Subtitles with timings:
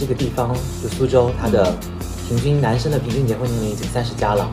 [0.00, 1.76] 这个地方就苏州，它的
[2.26, 4.50] 平均男生的平均结婚年龄已经三十加了，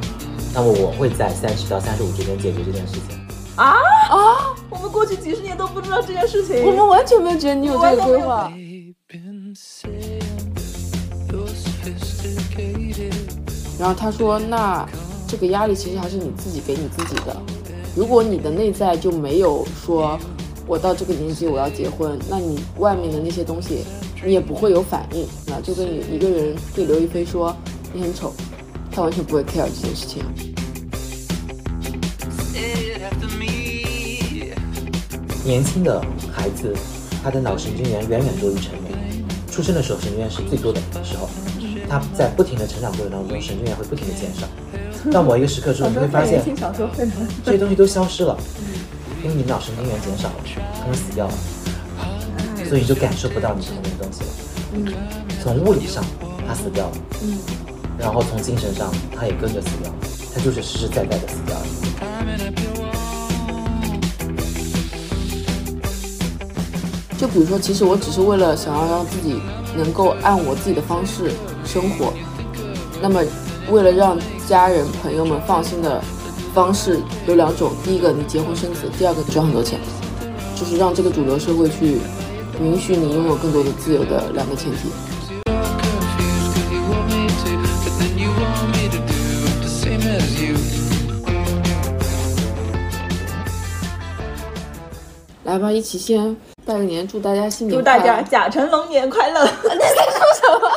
[0.54, 3.18] 那么我会在三十到三十五之间解决这件事情。
[3.56, 3.72] 啊，
[4.10, 6.66] 啊，我们过去几十年都不知道这件事情。
[6.66, 8.52] 我们完全没有觉得你有这个规划。
[13.80, 14.86] 然后他说，那
[15.30, 17.34] 这个压力其实还是你自己给你自己的。
[17.96, 20.20] 如果你的内在就没有说，
[20.68, 23.86] 我到这个年纪我要结婚，那你外面的那些东西
[24.26, 25.26] 你也不会有反应。
[25.46, 27.56] 那就跟你一个人对刘亦菲说
[27.94, 28.34] 你很丑，
[28.92, 30.24] 他完全不会 care 这件事情。
[35.46, 36.76] 年轻的孩子，
[37.24, 38.84] 他的脑神经元远远多于成人。
[39.50, 41.30] 出生的时候神经元是最多的时候，
[41.90, 44.46] 他在不停的成长过程当中，神经元会不停的减少。
[45.10, 46.44] 到某一个时刻之后， 你会发现。
[47.46, 48.38] 这些东西都消失了，
[49.24, 50.36] 因为你脑神经元减少了，
[50.82, 51.34] 他们死掉了，
[52.68, 54.30] 所以你就感受不到你童年的东西了。
[55.42, 56.04] 从物理上，
[56.48, 56.98] 他死掉了，
[57.98, 59.98] 然后从精神上，他也跟着死掉了，
[60.36, 61.66] 他就是实实在在的死掉了。
[67.18, 69.40] 就比如说，其实我只是为了想要让自己
[69.76, 71.32] 能够按我自己的方式
[71.66, 72.14] 生活，
[73.02, 73.24] 那么
[73.72, 74.16] 为了让
[74.48, 76.00] 家人朋友们放心的
[76.54, 79.80] 方式有两种，第一个你结婚生子，第二个赚很多钱，
[80.56, 81.98] 就是让这个主流社会去
[82.62, 84.90] 允许你拥有更多的自由的两个前提。
[85.46, 87.52] Confused 'cause you want me to,
[87.84, 89.14] but then you want me to do
[89.62, 90.58] the same as you.
[95.44, 96.36] 来吧，一起先
[96.66, 99.44] 拜个年，祝大家新年祝大快乐家甲辰龙年快乐！
[99.46, 100.70] 你在说什么？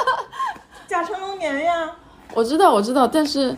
[0.87, 1.91] 甲辰龙年呀！
[2.35, 3.57] 我知道，我知道，但是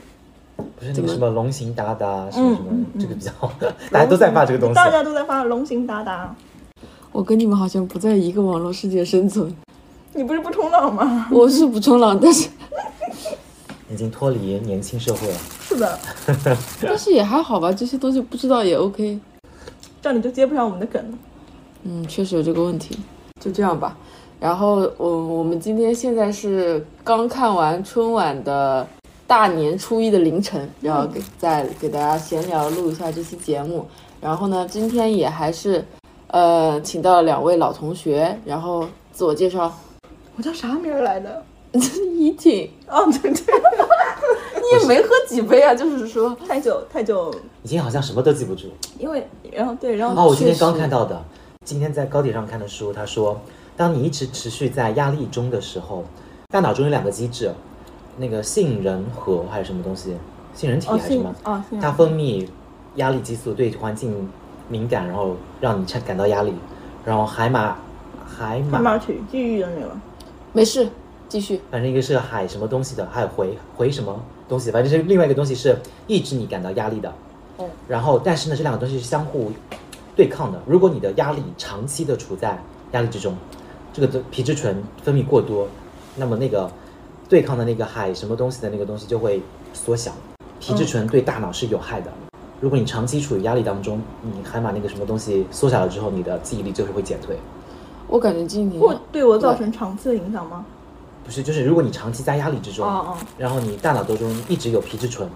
[0.57, 3.31] 不是那个什么龙行达达什嗯么什么，这个比较，
[3.91, 4.75] 大家都在发这个东西。
[4.75, 6.35] 大家都在发龙行达达。
[7.13, 9.55] 我跟你们好像不在一个网络世界生存。
[10.15, 11.29] 你不是不冲浪吗？
[11.31, 12.49] 我是不冲浪，但是
[13.93, 15.35] 已经脱离年轻社会了。
[15.61, 15.99] 是的，
[16.81, 19.19] 但是也还好吧，这些东西不知道也 OK。
[20.01, 21.19] 这样你就接不上我们的梗了。
[21.85, 22.99] 嗯，确实有这个问题，
[23.41, 23.97] 就这样吧。
[24.41, 28.87] 然后我我们今天现在是刚看完春晚的
[29.27, 33.87] 大年初一的凌晨，然后给再给大家闲聊录一下这期节目。
[34.21, 35.85] 然后呢，今天也还是
[36.33, 39.73] 呃请到了两位老同学，然后自我介绍。
[40.37, 41.45] 我叫啥名儿来的？
[42.19, 43.55] 怡婷，哦，对对，
[44.61, 47.33] 你也没喝几杯啊，就是说，太久太久，
[47.63, 48.69] 已经好像什么都记不住。
[48.99, 51.23] 因为然后对，然后哦，后我今天刚看到的，
[51.65, 53.41] 今天在高铁上看的书，他说，
[53.77, 56.05] 当你一直持续在压力中的时候，
[56.51, 57.53] 大脑中有两个机制，
[58.19, 60.15] 那个杏仁核还是什么东西，
[60.55, 62.47] 杏仁体还是什么，哦信它分泌
[62.97, 64.29] 压力激素，对环境
[64.69, 66.55] 敏感，然后让你产感到压力，
[67.05, 67.77] 然后海马
[68.27, 69.93] 海马海马体地狱的那个。
[70.53, 70.89] 没事，
[71.29, 71.61] 继续。
[71.71, 77.13] 反正一个是海什么东西的，还有回回什么东西，反正是另外一个东西是抑制你感到压力的。
[77.59, 79.53] 嗯然后，但是呢，这两个东西是相互
[80.17, 80.61] 对抗的。
[80.67, 82.59] 如果你的压力长期的处在
[82.93, 83.37] 压力之中，
[83.93, 85.69] 这个皮质醇分泌过多，
[86.17, 86.71] 那么那个
[87.29, 89.43] 对抗的那个海什么东西的那个东西就会
[89.73, 90.13] 缩小。
[90.61, 92.11] 皮质醇对大脑是有害的。
[92.63, 97.37] 如果你长期处于压力当中，你海马那个什么东西缩小了之后，你的记忆力就是会减退。
[98.07, 100.65] 我感觉今年会对我造成长期的影响吗？
[101.25, 105.29] 不是，就是如果你长期在压力之中，哦哦然后你大脑当中一直有皮质醇，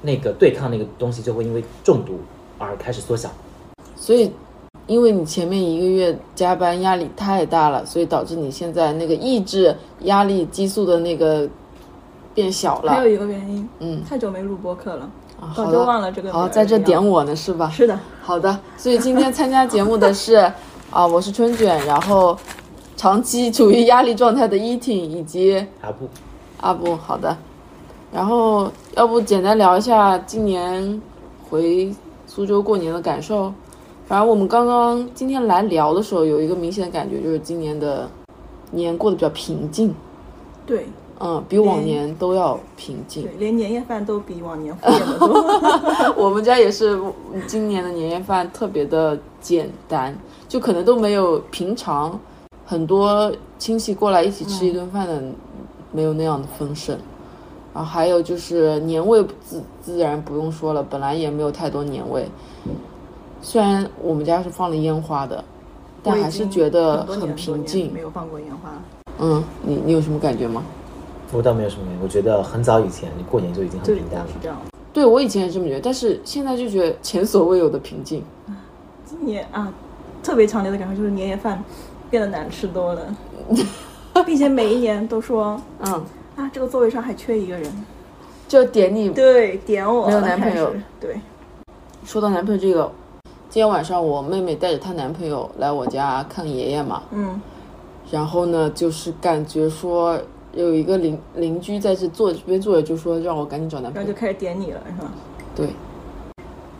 [0.00, 2.18] 那个对抗那个东西就会因为中毒
[2.56, 3.28] 而开始缩小。
[3.94, 4.32] 所以，
[4.86, 11.46] 因为你前面一个月加班压力太大了，所以导致你现在那个抑制压力激素的那个
[12.34, 12.92] 变小了。
[12.92, 17.70] 还有一个原因，嗯，太久没录播课了，啊早就好的忘了这个名儿好，在这点我呢是吧？
[17.70, 20.34] 是的，好的，所以今天参加节目的是
[20.90, 22.36] 啊，我是春卷，然后
[22.96, 26.08] 长期处于压力状态的依婷以及阿布，
[26.60, 26.94] 阿布。
[26.96, 27.36] 好的，
[28.12, 31.00] 然后要不简单聊一下今年
[31.48, 31.94] 回
[32.26, 33.52] 苏州过年的感受。
[34.06, 38.08] 反正我们刚刚今天来聊的时候，有一个明显的感觉，就是今年的
[38.72, 39.94] 年过得比较平静，
[40.66, 40.86] 对
[41.22, 46.14] 嗯，比往年都要平静对。，连年夜饭都比往年敷衍的多。
[46.16, 46.98] 我们家也是，
[47.46, 50.16] 今年的年夜饭特别的简单，
[50.48, 52.18] 就可能都没有平常
[52.64, 55.22] 很多亲戚过来一起吃一顿饭的，
[55.92, 56.96] 没有那样的丰盛。
[57.74, 62.26] 然后还有就是年味自自然不用说了，本来也没有太多年味。
[63.42, 65.44] 虽然我们家是放了烟花的，
[66.02, 68.00] 但还是觉得很平静没。
[68.00, 68.70] 有放过烟花。
[69.18, 70.62] 嗯，你你有什么感觉吗？
[71.32, 74.62] 我倒没有什么原因，我觉得很早以前你过年就已经很平淡了。
[74.92, 78.24] 对我以前也这么觉得，但是现在就觉得前所未有的平静。
[79.04, 79.72] 今年啊，
[80.22, 81.62] 特别强烈的感受就是年夜饭
[82.10, 83.16] 变得难吃多了。
[84.26, 85.92] 并且每一年都说嗯，
[86.36, 87.84] 啊，这个座位上还缺一个人，
[88.46, 89.08] 就点你。
[89.10, 91.18] 对，点我没有男朋友对，
[92.04, 92.90] 说到男朋友这个，
[93.48, 97.40] 今天晚上我妹妹带着她男朋友来我家看爷爷嘛，嗯，
[98.10, 100.18] 然后呢，就是感觉说
[100.52, 104.18] 有一个邻邻居在这坐这边坐着，就说让我赶紧找男朋友然后就。
[104.18, 105.10] 开始点你了，是吧？
[105.54, 105.68] 对，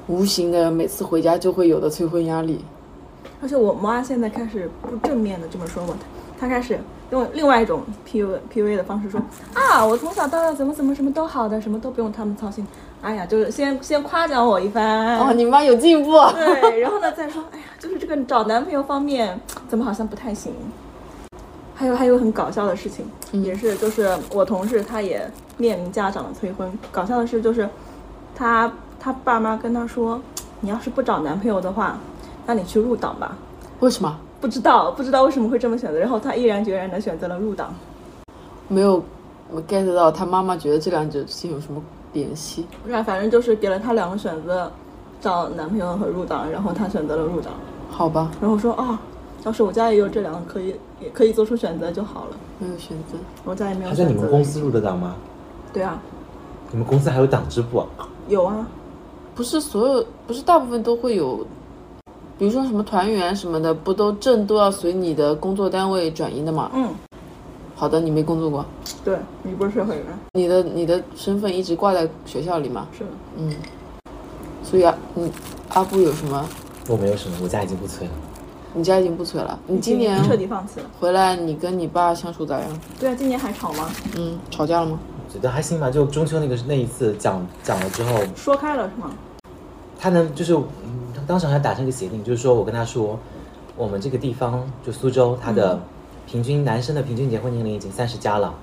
[0.09, 2.65] 无形的每次回家就会有的催婚压力。
[3.43, 5.95] 而且我妈现在开始不正面的这么说我，
[6.39, 6.79] 她开始
[7.11, 9.21] 用另外一种 PU PUA 的方式说
[9.55, 12.67] 啊，我从小到大怎么怎么什么都好的，什么都不用他们操心。
[13.03, 16.11] 哎呀，就是先先夸奖我一番，哦，你妈有进步。
[16.35, 20.53] 对，然后呢再说，哎呀，就是这个找男朋友方面怎么好像不太行。
[21.81, 23.07] 还有还有很搞笑的事情，
[23.43, 26.71] 也是就是我同事他也面临家长的催婚。
[26.93, 27.67] 搞笑的是就是
[28.37, 30.21] 他他爸妈跟他说，
[30.61, 31.99] 你要是不找男朋友的话，
[32.45, 33.35] 那你去入党吧。
[33.79, 37.75] 为什么不知道不知道为什么会这么选择，然后他毅然决然的选择了入党。
[38.69, 39.03] 没有
[39.51, 41.83] 我 get 到他妈妈觉得这两者之间有什么
[42.13, 42.67] 联系？
[42.83, 44.71] 不是，反正就是给了他两个选择，
[45.19, 47.55] 找男朋友和入党，然后他选择了入党。
[47.91, 49.01] 好吧，然后我说啊、
[49.45, 52.37] 要是我家也有这两个，可以也可以做出选择就好了。
[52.59, 53.19] 没有选择。
[53.45, 54.05] 我家也没有他在。
[54.05, 55.17] 你们公司入的党吗？
[55.73, 56.01] 对啊，
[56.71, 57.89] 你们公司还有党支部啊？
[58.29, 58.67] 有啊，
[59.35, 61.39] 不是所有，不是大部分都会有，
[62.39, 66.71] 比如说什么团员什么的，不都证都要随你的工作单位转移的吗？
[66.75, 66.89] 嗯，
[67.75, 68.65] 好的，你没工作过，
[69.05, 72.87] 对你不是社会人，你的你的身份一直挂在学校里吗？
[72.93, 73.11] 是的。
[73.39, 73.55] 嗯，
[74.63, 75.33] 所以啊，你
[75.71, 76.45] 阿布有什么？
[76.89, 78.13] 我没有什么，我家已经不催了。
[78.75, 79.59] 你家已经不催了。
[79.67, 80.87] 你今年彻底放弃了。
[80.99, 82.69] 回来，你跟你爸相处咋样？
[82.99, 83.91] 对啊，今年还吵吗？
[84.17, 84.99] 嗯，吵架了吗？
[85.29, 89.11] 我觉得还行吧，就中秋那个那一次讲讲了之后，说开了是吗？
[89.99, 90.63] 他能就是，嗯，
[91.27, 93.19] 当时还达成一个协定，就是说我跟他说，
[93.77, 95.79] 我们这个地方就苏州，他的
[96.27, 98.55] 平均男生的平均结婚年龄已经三十加了，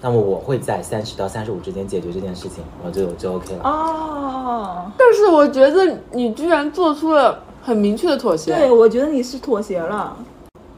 [0.00, 3.62] 那么我会在三十到三十五之间解决这件事情，然后就就 OK 了。
[3.64, 8.54] 哦，但是我觉得你居然做出了很明确的妥协。
[8.54, 10.16] 对，我觉得你是妥协了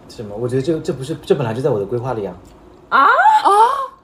[0.09, 0.37] 什么？
[0.39, 2.35] 我觉得这这不是这本来就在我的规划里啊。
[2.91, 3.51] 啊啊！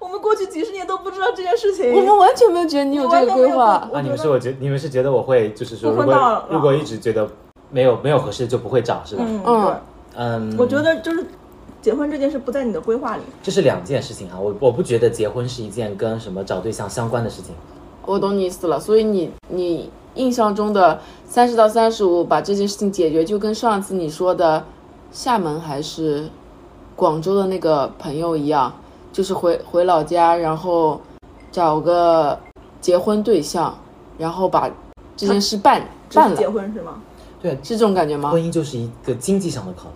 [0.01, 1.93] 我们过去几十年都不知道这件事情。
[1.95, 3.97] 我们完全没有觉得你有这个规划我。
[3.97, 7.29] 啊，你们是我觉你们是觉得我会就是说，如果如果一直觉得
[7.71, 9.23] 没有没有合适就不会找是吧？
[9.25, 9.81] 嗯，嗯，
[10.17, 11.25] 嗯，我觉得就是
[11.81, 13.23] 结婚这件事不在你的规划里。
[13.43, 17.55] 这是两件事情啊，我我不觉得结婚是一件跟什么找对象相关的事情。
[18.05, 24.65] 我懂你意思了，所以你你印象中的三十到三十五把这件事情解决，就跟上次你说的
[25.13, 26.29] 厦门还是
[26.97, 28.73] 广州的那个朋友一样，
[29.13, 31.01] 就是回回老家，然后
[31.53, 32.39] 找个
[32.81, 33.77] 结婚对象，
[34.19, 34.71] 然后把
[35.17, 35.83] 这件事办
[36.13, 37.01] 办了结，婚是吗？
[37.41, 38.43] 对，是这种感觉吗婚？
[38.43, 39.95] 姻就是一个经济上的考量。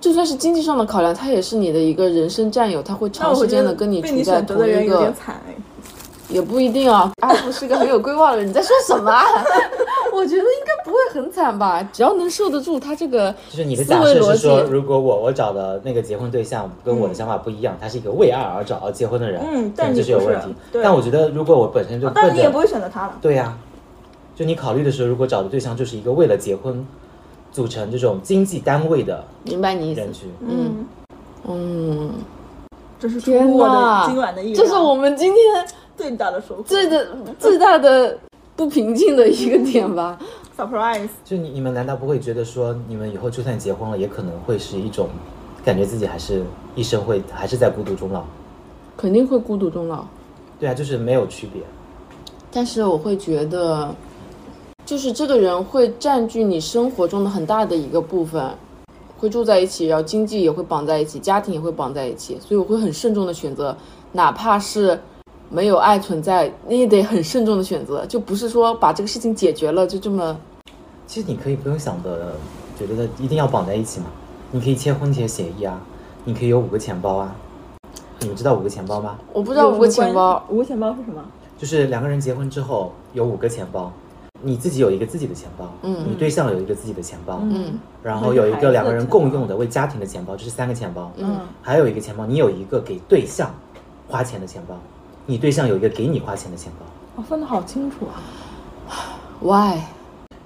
[0.00, 5.54] 就算是经济上的考量，它也是你的一个人生战友，他会长时间的跟你被你处在选择的人同一个有点惨哎。
[6.28, 9.24] 也不一定啊，阿福是个很有规划的人，你在说什么、啊？
[10.12, 20.54] 我觉得应该不会很惨吧，只要能受得住他这个就是你的思假维逻辑设是说，如果我我找的那个结婚对象跟我的想法不一样，他是一个为爱而找而结婚的人，嗯可能这是是有问题。
[20.72, 23.14] 但我觉得，如果我本身就奔着当然你也不会选择他了。
[23.20, 23.56] 对呀、
[24.34, 26.86] 就你考虑的时候，如果找的对象就是一个为了结婚
[27.52, 30.12] 组成这种经济单位的明白你意思人。
[30.12, 30.86] 群，嗯，
[31.48, 32.12] 嗯，
[33.00, 34.62] 这是出天乎我呐的今晚的意料。
[34.62, 36.62] 这是我们今天最大的收获。
[36.62, 37.08] 最的
[37.38, 38.18] 最大的
[38.56, 40.18] 不平静的一个点吧。
[40.56, 41.08] surprise。
[41.24, 45.08] 就你你们难道不会觉得说，你们以后就算结婚了，也可能会是一种
[45.64, 46.42] 感觉自己还是
[46.74, 48.22] 一生会还是在孤独终老？
[48.96, 50.04] 肯定会孤独终老，
[50.60, 51.60] 对啊，就是没有区别。
[52.52, 53.92] 但是我会觉得，
[54.86, 58.48] 就是这个人会占据你生活中的很大的一个部分，
[59.18, 63.76] 会住在一起，然后经济也会绑在一起，家庭也会绑在一起，所以我会很慎重的选择，
[64.12, 65.00] 哪怕是
[65.50, 70.36] 没有爱存在，你也得很慎重的选择，就不是说把这个事情解决了就这么
[71.06, 72.34] 其实你可以不用想的，
[72.78, 74.06] 觉得一定要绑在一起嘛。
[74.50, 75.80] 你可以签婚前协议啊，
[76.24, 77.34] 你可以有五个钱包啊。
[78.20, 79.18] 你们知道五个钱包吗？
[79.32, 81.22] 我不知道五个钱包，五个钱包是什么？
[81.58, 83.92] 就是两个人结婚之后有五个钱包，
[84.40, 93.54] 你自己有一个自己的钱包，嗯你对象有一个自己的钱包，嗯然后有一个两个人共用的为家庭的钱包，这是三个钱包，嗯还有一个钱包，你有一个给对象
[94.08, 94.74] 花钱的钱包，
[95.26, 98.20] 你对象有一个给你花钱的钱包，我，分得好清楚啊。
[99.40, 99.80] ，why？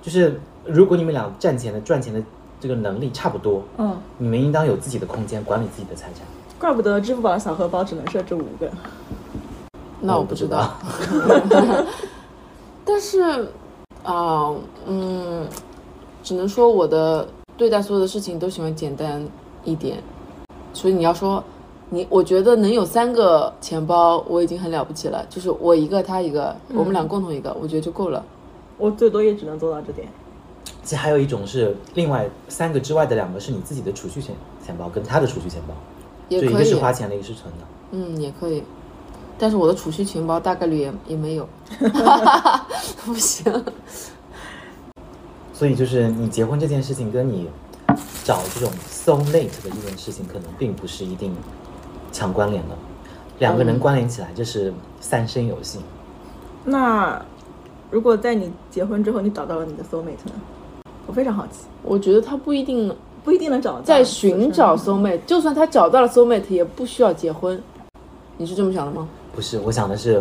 [0.01, 2.23] 就是如果你们俩赚钱的赚钱的
[2.61, 6.27] 这个能力差不多，嗯，你们应当有自己的空间管理自己的财产。
[6.59, 8.71] 怪不得支付宝的小荷包只能设置五个。
[10.01, 10.73] 那我我不知不知道。
[12.85, 13.49] 但是
[14.05, 14.55] 啊、
[14.87, 15.47] 嗯，
[16.23, 19.27] 只能说我的对待所有的事情都喜欢简单
[19.65, 20.03] 一点，
[20.73, 21.43] 所以你要说
[21.91, 25.25] 你我觉得能有三个钱包，我已经很了不起了。
[25.31, 28.25] 就是我一个，他一个，我们俩共同一个，我觉得就够了。
[28.77, 30.07] 我最多也只能做到这点。
[30.83, 35.75] 其实还有一种是另外三个之外的两个是你自己的储蓄钱钱包跟他的储蓄钱包，
[36.29, 37.67] 也可以就一个是，花钱的，一个是存的。
[37.93, 38.63] 嗯，也可以。
[39.39, 41.49] 但是我的储蓄钱包大概率也也没有
[43.05, 43.65] 不行。
[45.53, 47.49] 所以就是你结婚这件事情跟你
[48.25, 51.35] 找这种 soul mate 的这件事情，可能并不是一定
[52.19, 52.75] 强关联的。
[53.39, 55.81] 两个人关联起来，就是三生有幸。
[56.65, 57.25] 那
[57.89, 60.33] 如果在你结婚之后，你找到了你的 soul mate 呢？
[61.07, 63.81] 我非常好奇，我觉得他不一定不一定能找到。
[63.83, 67.63] 在寻找 soul mate，就算他找到了 soul mate，也不需要结婚。
[68.37, 69.09] 你是这么想的吗？
[69.33, 70.21] 不是，我想的是，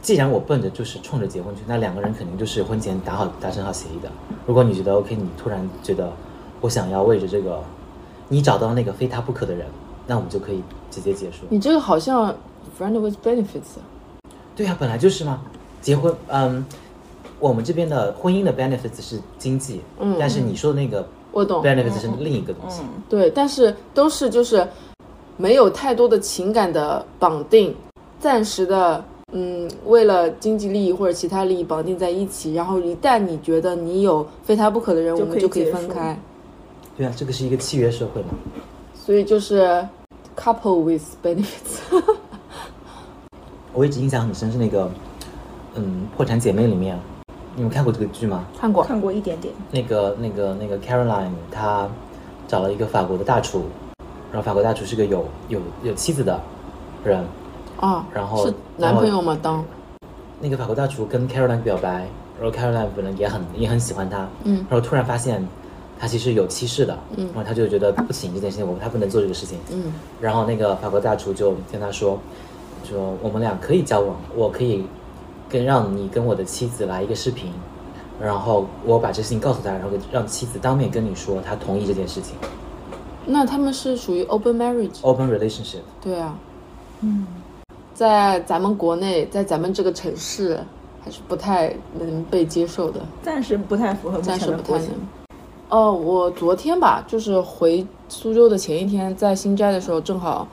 [0.00, 4.10] 既然我奔着就是冲着结婚去，那两个人肯定就是婚前打好达成好协议的。
[4.46, 6.10] 如果你觉得 OK，你突然觉得
[6.62, 7.62] 我想要为着这个，
[8.28, 9.66] 你找到那个非他不可的人，
[10.08, 10.60] 那我们就可以
[10.90, 11.44] 直接结束。
[11.48, 12.34] 你这个好像
[12.76, 13.78] friend with benefits。
[14.56, 15.40] 对呀、本来就是嘛。
[15.80, 16.66] 结婚，嗯，
[17.38, 22.80] 我们这边的婚姻的 benefits 是经济，嗯但是你说的那个我懂 benefits 是另一个东西。
[22.82, 24.66] 嗯，对，但是都是就是
[25.36, 27.72] 没有太多的情感的绑定，
[28.18, 36.18] 暂时的，嗯，为了经济利益或者其他利益绑定在一起，然后一旦你觉得你有非他不可的人，我们就可以分开。
[36.96, 38.30] 对啊，这个是一个契约社会嘛。
[38.96, 39.86] 所以就是
[40.38, 41.80] couple with benefits。
[43.74, 44.88] 我一直印象很深是那个，
[45.74, 46.98] 嗯，《破产姐妹》里面，
[47.56, 48.44] 你们看过这个剧吗？
[48.58, 49.52] 看过，看过一点点。
[49.72, 51.88] 那个那个那个 Caroline，她
[52.46, 53.64] 找了一个法国的大厨，
[54.32, 56.40] 然后法国大厨是个有有有妻子的
[57.04, 57.24] 人，
[57.80, 59.36] 啊，然后是男朋友吗？
[59.42, 59.64] 当，
[60.40, 62.06] 那个法国大厨跟 Caroline 表白，
[62.40, 65.46] 然后 Caroline 本来也很也很喜欢他，嗯然后突然发现
[65.98, 72.18] 他其实有妻室的，嗯然后他就觉得不行这件事情，我他不能做这个事情，嗯然后那个法国大厨就跟他说，
[72.84, 74.84] 说我们俩可以交往，我可以
[75.48, 77.52] 跟让你跟我的妻子来一个视频，
[78.20, 82.34] 然后我把这事情告诉他，然后让妻子当面跟你说他同意这件事情
[83.26, 85.00] 那他们是属于 open marriage。
[85.02, 85.80] ，open relationship。
[86.00, 86.34] 对啊，
[87.02, 87.26] 嗯，
[87.92, 90.58] 在咱们国内，在咱们这个城市，
[91.04, 93.00] 还是不太能被接受的。
[93.22, 95.27] 暂时不太符合目暂前的国情时不太能。。
[95.68, 100.48] 哦，我昨天吧，就是回苏州的前一天，在新斋的时候，正好，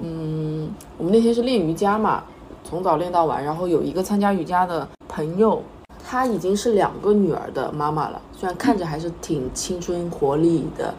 [0.00, 2.24] 嗯，我们那天是练瑜伽嘛，
[2.64, 5.62] 从早练到晚，然后有一个参加瑜伽的朋友，
[6.02, 10.94] 她已经是两个女儿的妈妈了，虽然看着还是挺青春活力的，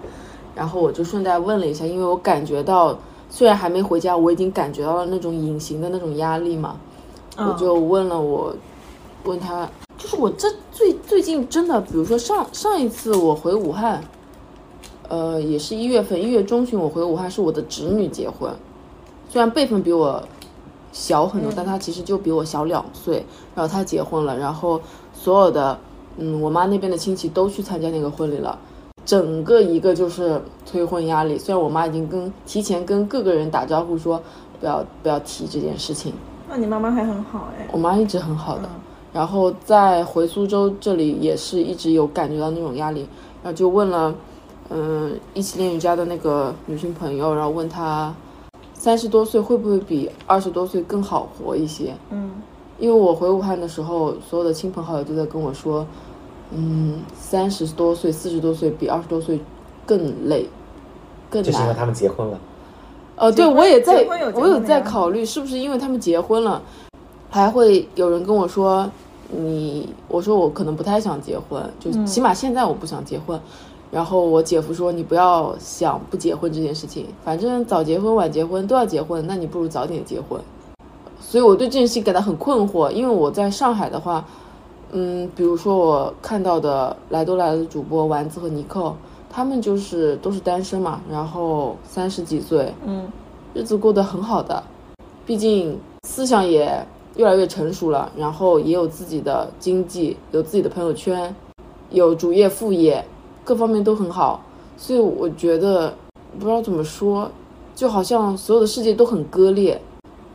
[0.53, 2.95] 然后我就顺带问了一下，因为我感觉到，
[3.27, 6.75] 虽然还没回家，我已经感觉到了那种隐形的那种压力嘛，
[7.37, 8.55] 嗯我就问了我，
[9.23, 14.01] 问他，就是我这最最近真的，比如说上上一次我回武汉，
[15.09, 18.51] 呃，也是一月份，一月中旬我回武汉是我的侄女结婚，
[19.29, 20.23] 虽然辈分比我
[20.91, 23.25] 小很多，但她其实就比我小两岁，
[23.55, 24.79] 然后她结婚了，然后
[25.13, 25.77] 所有的
[26.17, 28.57] 嗯我妈那边的亲戚都去参加那个婚礼了。
[29.05, 34.21] 整个一个就是催婚压力，虽然我妈已经跟提前跟各个人打招呼说
[34.59, 36.13] 不要不要提这件事情，
[36.49, 37.65] 那你妈妈还很好哎。
[37.71, 38.69] 我妈一直很好的，
[39.17, 42.99] 然后在回苏州这里也是一直有感觉到那种压力，
[43.41, 44.13] 然后就问了，
[44.69, 48.13] 嗯，一起练瑜伽的那个女性朋友，然后问她
[48.75, 51.95] 三十多岁会不会比二十多岁更好活一些？
[52.11, 52.29] 嗯，
[52.77, 55.83] 因为我回武汉的时候，所有的亲朋好友都在跟我说，
[56.51, 59.39] 嗯，三十多岁、四十多岁比二十多岁
[59.83, 60.47] 更累，
[61.27, 61.51] 更难。
[61.51, 62.39] 就是因为他们结婚了，
[63.15, 66.61] 呃，对我也在有，我有在考虑是不是因为他们结婚了，
[67.31, 68.87] 还会有人跟我说
[69.29, 73.39] 你，我说我可能不太想结婚，就嗯起码现在我不想结婚。
[73.89, 80.39] 然后我姐夫说你不要想不结婚这件事情，反正早结婚晚结婚都要结婚，那你不如早点结婚。
[81.21, 84.25] 所以我对这件事情感到很困惑，因为我在上海的话，
[84.91, 88.95] 嗯，比如说我看到的来都来了的主播丸子和尼寇，
[89.29, 93.07] 他们就是都是单身嘛，然后三十几岁，嗯，
[93.53, 94.61] 日子过得很好的，
[95.25, 96.85] 毕竟思想也
[97.17, 101.35] 越来越成熟了，然后也有自己的经济，有自己的朋友圈，
[101.89, 103.03] 有主业副业，
[103.43, 104.41] 各方面都很好，
[104.77, 105.93] 所以我觉得
[106.39, 107.29] 不知道怎么说，
[107.75, 109.81] 就好像所有的世界都很割裂，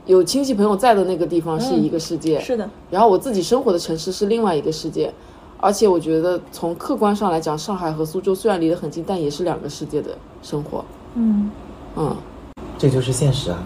[0.06, 5.12] 有亲戚朋友在的那个地方是一个世界，是的，然后我自己生活的城市是另外一个世界，
[5.58, 10.10] 而且我觉得从客观上来讲，上海和苏州虽然离得很近，但也是两个世界的
[10.42, 10.84] 生活。
[11.14, 11.48] 嗯，
[11.96, 12.16] 嗯，
[12.76, 13.62] 这就是现实啊。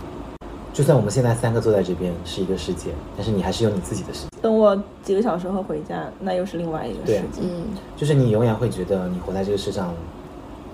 [0.76, 4.28] 就算我们现在三个坐在这边是一个世界，但是你还是有你自己的世界。
[4.42, 7.40] 等我几个小时后回家，那又是另外一个世界。
[7.40, 9.94] 嗯，就是你永远会觉得你活在这个世上，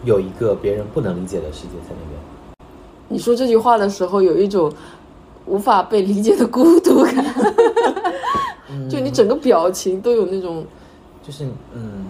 [0.03, 2.21] 有一个别人不能理解的世界在那边。
[3.07, 4.73] 你说这句话的时候，有一种
[5.47, 7.25] 无法被理解的孤独感，
[8.91, 10.67] 就你整个表情都有那种，
[11.23, 12.07] 就是嗯，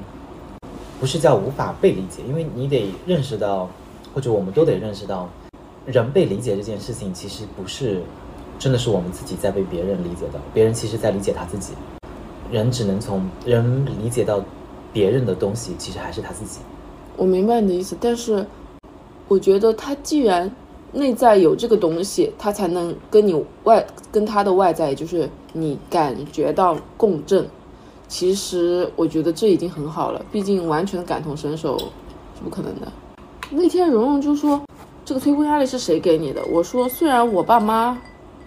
[0.98, 3.68] 不是叫无法被理解，因为你得认识到，
[4.14, 5.28] 或者我们都得认识到，
[5.84, 8.00] 人被理解这件事情其实不是
[8.58, 11.72] 真的是我们自己在被别人理解的，别人其实在理解他自己。
[12.50, 14.40] 人只能从人理解到
[14.92, 16.60] 别人的东西，其实还是他自己。
[17.16, 18.46] 我明白你的意思，但是
[19.26, 20.50] 我觉得他既然
[20.92, 27.46] 内在有这个东西，他才能跟你外跟他的外在，就是你感觉到共振。
[28.06, 32.92] 其实我觉得这已经很好了，毕竟完全感同身受是不可能的。
[33.50, 34.60] 那天蓉蓉就说
[35.04, 37.98] ：“这个催婚压力是谁给你的？”我说：“虽然我爸妈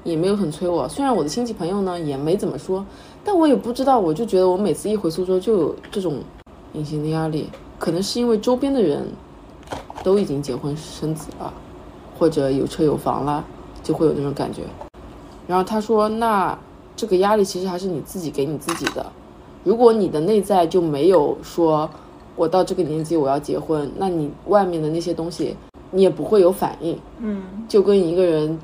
[0.04, 2.86] 也没有很催我，虽然我的亲戚朋友呢也没怎么说，
[3.24, 6.20] 但我也不知道，我就觉得我每次一回苏州就有这种
[6.74, 9.08] 隐形的压力，可能是因为周边的人
[10.04, 11.54] 都已经结婚生子了，
[12.18, 13.44] 或者有车有房了，
[13.84, 14.62] 就会有那种感觉。
[15.48, 16.58] 然后他说：“那
[16.96, 19.06] 这个压力其实还是你自己给你自己的。
[19.64, 21.90] 如果你的内在就没有说，
[22.36, 25.56] 我到这个年纪我要结婚，那你外面的那些东西
[25.96, 27.00] 你也不会有反应。
[27.20, 28.60] 嗯，就跟一个人，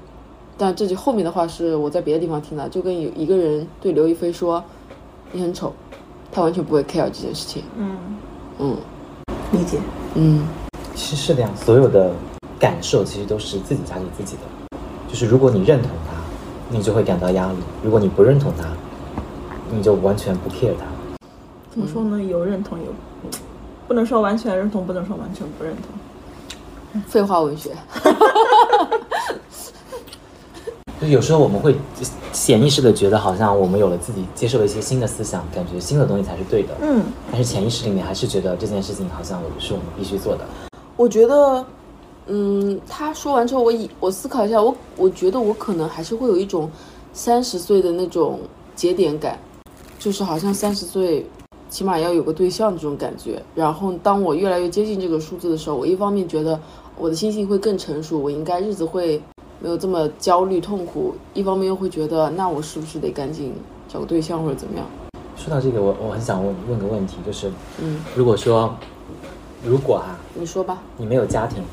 [0.58, 4.62] 但这句后面的话是我在别的地方听的，就跟有一个人对刘亦菲说
[5.32, 5.72] 你很丑，
[6.30, 7.64] 他完全不会 care 这件事情。
[7.78, 7.96] 嗯，
[8.60, 8.78] 嗯
[9.54, 9.80] 理解。
[10.16, 10.46] 嗯
[10.94, 12.12] 其实是这样，所有的
[12.60, 14.78] 感受其实都是自己加给自己的。
[15.08, 16.18] 就是如果你认同他，
[16.70, 18.66] 你就会感到压力；如果你不认同他，
[19.74, 20.86] 你就完全不 care 他。
[21.70, 22.22] 怎么说呢？
[22.22, 22.86] 有认同，有
[23.88, 25.86] 不能说完全认同，不能说完全不认同。
[27.08, 27.72] 废话文学。
[31.02, 31.76] 就有时候我们会
[32.32, 36.78] 潜意识的觉得，好像我们有了自己接受了一些新的思想，感觉新的东西才是对的。
[36.80, 40.46] 嗯，但是潜意识里面还是觉得这件事情好像是我们必须做的。
[40.96, 41.66] 我觉得，
[42.28, 46.70] 嗯，他说完之后，我以我思考一下，我我觉得我可能还是会有一种
[47.14, 48.40] 三十岁的那种
[48.76, 49.40] 节点感，
[49.98, 51.26] 就是好像三十岁
[51.68, 53.42] 起码要有个对象这种感觉。
[53.56, 56.60] 然后当我越来越接近这个数字的时候，我一方面觉得
[56.98, 59.22] 我的心性会更成熟，我应该日子会
[59.60, 63.54] 没有这么焦虑痛苦；一方面又会觉得，那我是不是得赶紧
[63.88, 64.86] 找个对象或者怎么样？
[65.36, 67.52] 说到这个，我我很想问问个问题，就是
[67.82, 68.76] 嗯，如果说，
[69.64, 71.64] 如果啊，你说吧，你没有家庭，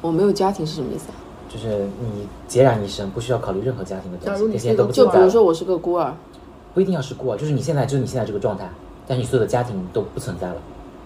[0.00, 1.16] 我没有家庭是什么意思啊？
[1.48, 5.20] 就是你孑然一身，不需要考虑任何家庭的东西，假如你这些都不就存在了。
[5.20, 6.14] 比如说我是个孤儿，
[6.72, 8.68] 不一定要是孤儿，就是你现在就是你现在这个状态，
[9.06, 10.56] 但是你所有的家庭都不存在了，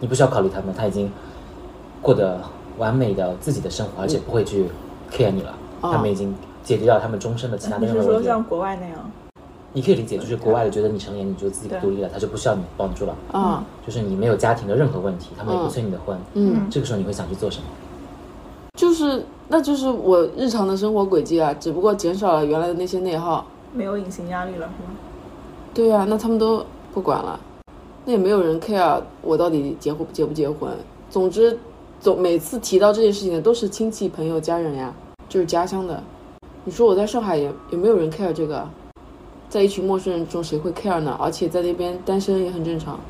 [0.01, 1.11] 你不需要考虑他们，他已经
[2.01, 2.41] 过得
[2.79, 4.65] 完美的自己的生活，而且不会去
[5.11, 8.21] care 你了，哦他们已经解决掉他们终身的其他任何问题了。
[8.21, 8.99] 说像国外那样？
[9.75, 16.67] 你可以理解，就是国外的觉得你成年你就自己独立了，他就不需要你帮助了，啊，就是你没有家庭的任何问题，他们也不嗯催你的婚，嗯。
[16.71, 17.65] 这个时候你会想去做什么？
[18.79, 23.45] 就是，那就是我日常的生活轨迹啊，只不过减少了原来的那些内耗。
[23.75, 24.91] 没有隐形压力了是吗？
[25.75, 26.65] 对啊，那他们都
[26.95, 27.39] 不管了，
[28.07, 30.71] 那也没有人 care 我到底结婚结不结婚。
[31.11, 31.59] 总之，
[32.01, 34.95] 总每次提到这件事情的都是亲戚、朋友、家人呀，
[35.29, 36.01] 就是家乡的。
[36.65, 38.69] 你说我在上海也也没有人 care 这个，
[39.49, 41.17] 在一群陌生人中谁会 care 呢？
[41.21, 43.01] 而且在那边单身也很正常。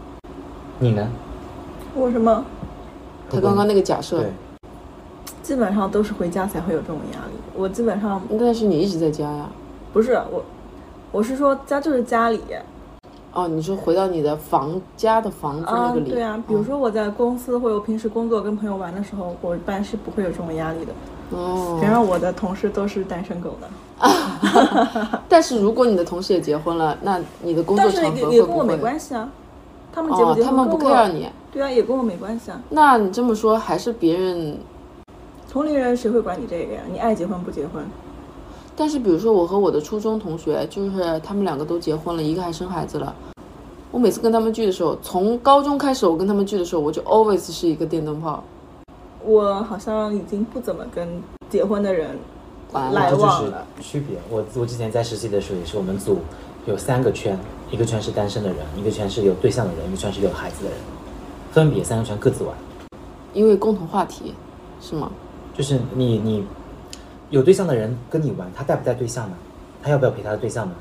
[0.79, 1.07] 你呢？
[1.94, 2.44] 我什么？
[3.31, 4.24] 他刚刚那个假设，，
[5.42, 7.33] 基本上都是回家才会有这种压力。
[7.55, 9.51] 我基本上但是你一直在家呀。
[9.92, 10.42] 不是我，
[11.12, 12.40] 我是说家就是家里
[13.32, 20.92] 哦，你说回到你的房家的房子那啊个，里，对啊，比如哦说我在公司或者我平时工作跟朋友玩的时候，我一般是不会有这种压力的。
[21.30, 23.68] 哦，然后我的同事都是单身狗的，
[25.28, 28.32] 但是如果你的同事也结婚了，那你的工作场合会不会？
[28.32, 29.28] 也也跟我没关系啊。
[29.92, 31.28] 他们结不哦，结婚他们不 care 你。
[31.52, 32.60] 对啊，也跟我没关系啊。
[32.70, 34.58] 那你这么说，还是别人？
[35.50, 36.80] 同龄人谁会管你这个呀？
[36.90, 37.82] 你爱结婚不结婚？
[38.80, 43.12] 但是比如说我和我的初中同学，就是他们两个都结婚了，一个还生孩子了。
[43.90, 48.40] 我每次跟他们聚的时候，从高中开始，我跟他们聚的时候，我就 always 是一个电灯泡。
[49.24, 52.16] 我好像已经不怎么跟结婚的人
[52.72, 53.66] 来这就是往了。
[53.80, 54.16] 区别。
[54.30, 56.18] 我我之前在实习的时候也是，我们组
[56.64, 57.36] 有三个圈，
[57.72, 60.78] 一个圈是单身的人，一个圈是有对象的人，一个圈是有孩子的人，
[61.50, 62.54] 分别三个圈各自玩。
[63.34, 64.34] 因为共同话题，
[64.80, 65.10] 是吗？
[65.52, 66.44] 就是你你
[67.30, 69.36] 有对象的人跟你玩，他带不带对象呢？
[69.82, 70.74] 他要不要陪他的对象呢？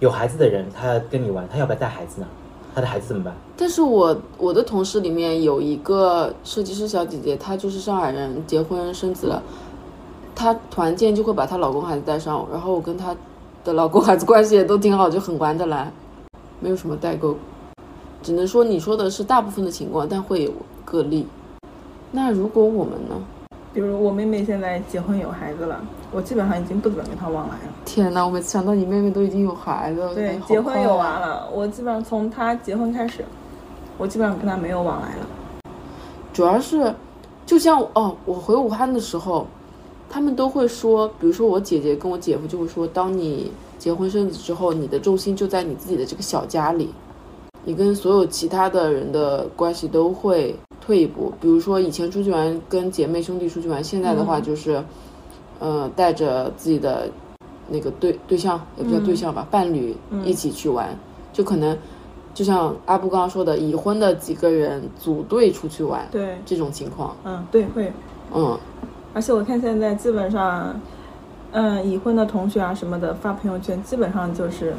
[0.00, 2.26] 有孩子的人，他跟你玩，他要不要带孩子呢？
[2.74, 3.34] 他的孩子怎么办？
[3.56, 9.42] 但是我我的同事里面有一个设计师小姐姐，她就是上海人，结婚生子了，
[10.34, 13.14] 她团建就会把她老公孩子带上，然后我跟她
[13.62, 15.92] 的老公孩子关系也都挺好，就很玩得来，
[16.60, 17.36] 没有什么代沟。
[18.22, 20.52] 只能说你说的是大部分的情况，但会有
[20.84, 21.26] 个例。
[22.10, 23.14] 那如果我们呢？
[23.74, 25.80] 比如我妹妹现在结婚有孩子了，
[26.10, 27.72] 我基本上已经不怎么跟她往来了。
[27.86, 33.24] 天哪，我每次想到你妹妹都已经有孩子了，对结婚有娃了，我基本上从她结婚开始，
[33.96, 35.26] 我基本上跟她没有往来了。
[36.34, 36.94] 主要是，
[37.46, 39.46] 就像哦，我回武汉的时候，
[40.10, 46.92] 他们都会说，比如说我姐姐跟我姐夫就会说，当你结婚生子之后，你的重心就在你自己的这个小家里，
[47.64, 51.32] 你跟所有其他的人的关系都会退一步。
[51.40, 54.82] 比如说以前出去玩，跟姐妹兄弟出去玩，现在的话就是，
[55.60, 57.08] 呃，带着自己的
[57.68, 60.94] 那个对对象，也不叫对象吧，伴侣一起去玩，
[61.32, 61.78] 就可能。
[62.34, 67.92] 就像阿布刚刚说的，已婚的几个人组队出去玩，对，这种情况，嗯，对，会。
[68.34, 68.58] 嗯，
[69.12, 70.74] 而且我看现在基本上，
[71.50, 74.72] 嗯，已婚的同学啊什么的发朋友圈，基本上就是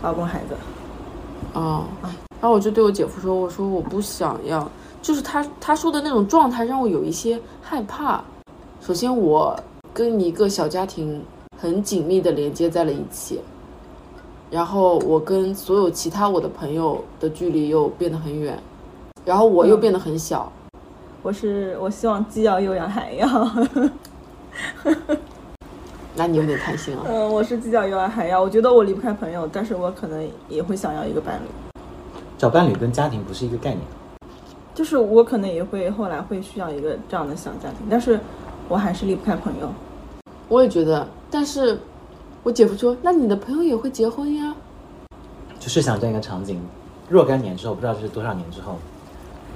[0.00, 0.54] 老公孩子。
[1.52, 1.82] 哦，
[2.40, 4.70] 然后我就对我姐夫说，我说我不想要，
[5.02, 8.22] 就是他他说的那种状态让我有一些害怕。
[8.80, 9.58] 首先，我
[9.92, 11.22] 跟一个小家庭
[11.58, 13.40] 很紧密的连接在了一起，
[14.50, 18.58] 然后我跟所有其他我的朋友的距离又变得很远，
[19.24, 20.50] 然后我又变得很小。
[21.22, 23.28] 我是我希望既要又要还要，
[26.16, 27.04] 那你有点贪心了。
[27.06, 28.40] 嗯，我是既要又要还要。
[28.40, 31.80] 我觉得我离不开朋友，但是我可能也会想要一个伴侣，
[32.38, 33.80] 找伴侣跟家庭不是一个概念。
[34.80, 38.18] 就是我可能也会后来会需要一个这样的小家庭，但是
[38.66, 39.70] 我还是离不开朋友。
[40.48, 41.78] 我也觉得，但是
[42.42, 44.54] 我姐夫说，那你的朋友也会结婚呀。
[45.58, 46.58] 就是想这样一个场景，
[47.10, 48.78] 若干年之后，不知道这是多少年之后，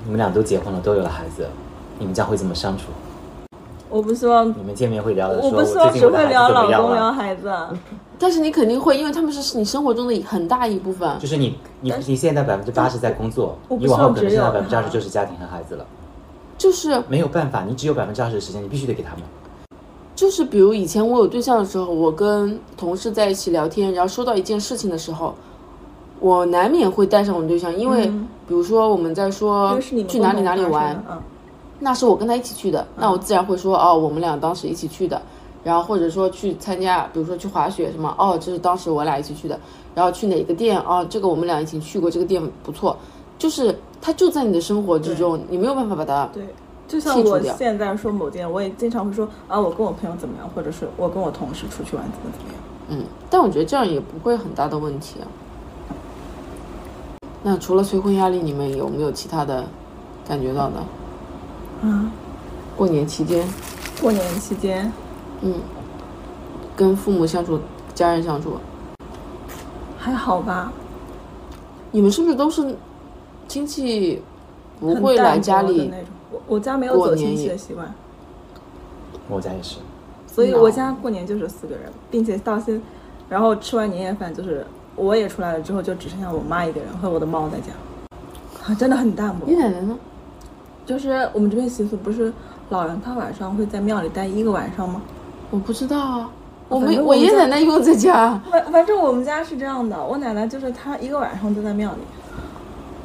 [0.04, 1.48] 你们俩都结婚了，都有了孩子，
[1.98, 2.88] 你们将会怎么相处？
[3.94, 7.12] 我不希望，你们见面会聊的说，我不希望只会聊老公聊？
[7.12, 7.48] 孩子。
[8.18, 11.16] 但是你肯定会，因为他们是你生活中的很大一部分。
[11.20, 15.86] 就是你你你现在百分之八十在工作，你往后可能现在百分之二十就是家庭和孩子了，
[16.58, 19.22] 就是没有办法，你只有百分之二十的时间，你必须得给他们。
[20.16, 25.32] 就是，比如以前我有对象的时候，我跟同事在一起聊天，然后说到一件事情的时候，
[26.18, 31.22] 我难免会带上我对象，因为嗯比如说我们在说去哪里哪里玩，嗯，
[31.80, 35.20] 那是我跟他一起去的，那我自然会说哦，我们俩当时一起去的。
[35.62, 39.58] 然后或者说去参加，比如说去滑雪什么，哦，这是当时我俩一起去的。
[39.94, 42.94] 然后去哪个店，哦，这个我们俩一起去过，这个店不错。
[43.38, 46.44] 就是它就在你的生活之中，你没有办法把它对。
[46.86, 52.62] 就像我现在说某店，我也经常会说啊，我跟我朋友怎么样，或者是我跟我同事出去玩怎么怎么样。
[52.90, 55.24] 嗯，但我觉得这样也不会很大的问题啊。
[57.42, 59.64] 那除了催婚压力，你们有没有其他的
[60.28, 60.74] 感觉到的？
[61.84, 62.10] 啊，
[62.76, 63.46] 过年期间，
[64.00, 64.90] 过年期间，
[65.42, 65.54] 嗯，
[66.74, 67.60] 跟父母相处、
[67.94, 68.56] 家人相处，
[69.98, 70.72] 还好吧，
[71.90, 72.74] 你们是不是都是
[73.46, 74.22] 亲戚
[74.80, 75.76] 不会来家里？
[75.76, 76.06] 的那种。
[76.32, 77.94] 我我家没有走亲戚的习惯，
[79.28, 79.76] 我家也是，
[80.26, 82.80] 所以我家过年就是四个人，并且到现，
[83.28, 84.66] 然后吃完年夜饭就是
[84.96, 87.72] 我也出来了之后，就只剩下我妈一个人和我的猫在家，
[88.66, 89.54] 啊，真的很淡漠你。
[89.54, 89.98] 奶奶呢？
[90.86, 92.32] 就是我们这边习俗不是
[92.68, 95.00] 老人他晚上会在庙里待一个晚上吗？
[95.50, 96.30] 我不知道啊，
[96.68, 98.40] 我反没，我爷爷奶奶一共在家。
[98.50, 101.98] 反反正我们家是这样的，我奶奶就是她一个晚上都在庙里，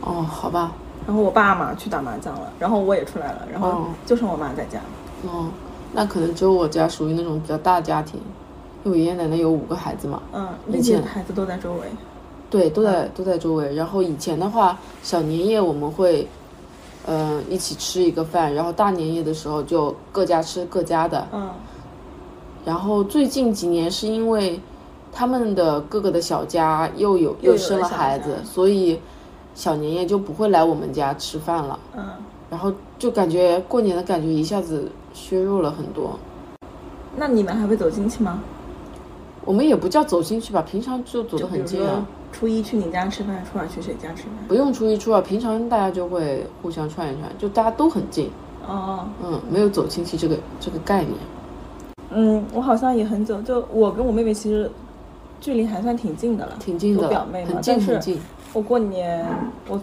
[0.01, 0.71] 哦，好吧，
[1.05, 4.79] 然后我爸嘛去打麻将了，然后我也出来了，然后哦就剩我妈在家。
[5.23, 5.47] 哦，
[5.93, 8.19] 那可能只有我家属于那种比较大家庭，
[8.83, 10.21] 因为我爷爷奶奶有五个孩子嘛。
[10.33, 11.81] 嗯，以并且孩子都在周围。
[12.49, 13.75] 对，都在都在周围。
[13.75, 16.27] 然后以前的话，小年夜我们会，
[17.09, 21.27] 呃，一起吃一个饭，然后大年夜的时候就各家吃各家的。
[21.31, 21.49] 嗯，
[22.63, 24.59] 然后最近几年是因为
[25.11, 28.99] 他们的各个的小家又有又生了孩子，所以
[29.55, 31.79] 小年夜就不会来我们家吃饭了。
[31.97, 32.05] 嗯，
[32.47, 36.15] 然后就感觉过年的感觉一下子削弱了很多。
[37.17, 38.39] 那你们还会走亲戚吗？
[39.45, 44.33] 我们也不叫走进去吧，平常就走得很近啊，初一去你家吃饭，初二去谁家吃饭？
[44.47, 48.29] 不用初一初二，平常大家就会互相串一串，就大家都很近。
[48.67, 51.15] 哦，嗯，没有走亲戚这个这个概念。
[52.11, 54.69] 嗯，我好像也很久，就我跟我妹妹其实
[55.41, 58.19] 距离还算挺近的了，挺近的表妹嘛很近但是很近。
[58.53, 59.25] 我过年，
[59.67, 59.81] 我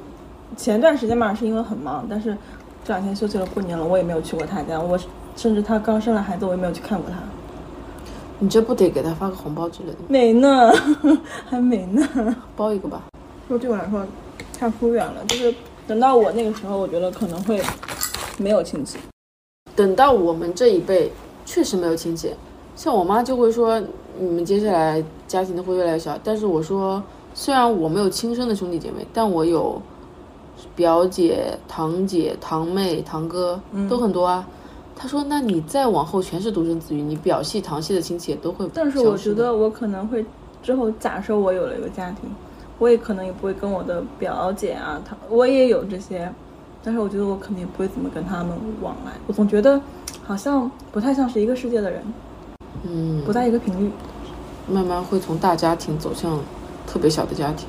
[0.56, 2.36] 前段时间嘛是因为很忙，但是
[2.84, 4.98] 这两天休息了过年了，我也没有去过她家，我
[5.36, 7.16] 甚至她刚生了孩子，我也没有去看过她。
[8.38, 10.04] 你这不得给他发个红包之类的吗？
[10.08, 10.72] 没呢，
[11.48, 12.36] 还没呢。
[12.54, 13.02] 包一个吧。
[13.48, 14.04] 说对我来说
[14.58, 15.54] 太疏远了，就是
[15.86, 17.62] 等到我那个时候，我觉得可能会
[18.36, 18.98] 没有亲戚。
[19.74, 21.10] 等到我们这一辈，
[21.44, 22.32] 确实没有亲戚。
[22.74, 23.80] 像我妈就会说，
[24.18, 26.18] 你们接下来家庭都会越来越小。
[26.22, 27.02] 但是我说，
[27.34, 29.80] 虽然我没有亲生的兄弟姐妹，但我有
[30.74, 34.46] 表姐、堂姐、堂妹、堂哥，都很多啊。
[34.46, 34.55] 他
[34.98, 40.24] 他说：“那你再往后全是独生子女，你表系、堂系的亲戚也都会。”但是我觉得我可能会
[40.62, 42.30] 之后，假设我有了一个家庭，
[42.78, 46.32] 我也可能也不会跟我的表姐啊，她我也有这些，
[46.82, 49.12] 但是我觉得我肯定也不会怎么跟他们往来。
[49.26, 49.78] 我总觉得
[50.24, 52.02] 好像不太像是一个世界的人，
[52.84, 53.90] 嗯，不在一个频率。
[54.68, 56.40] 慢慢会从大家庭走向
[56.86, 57.68] 特别小的家庭。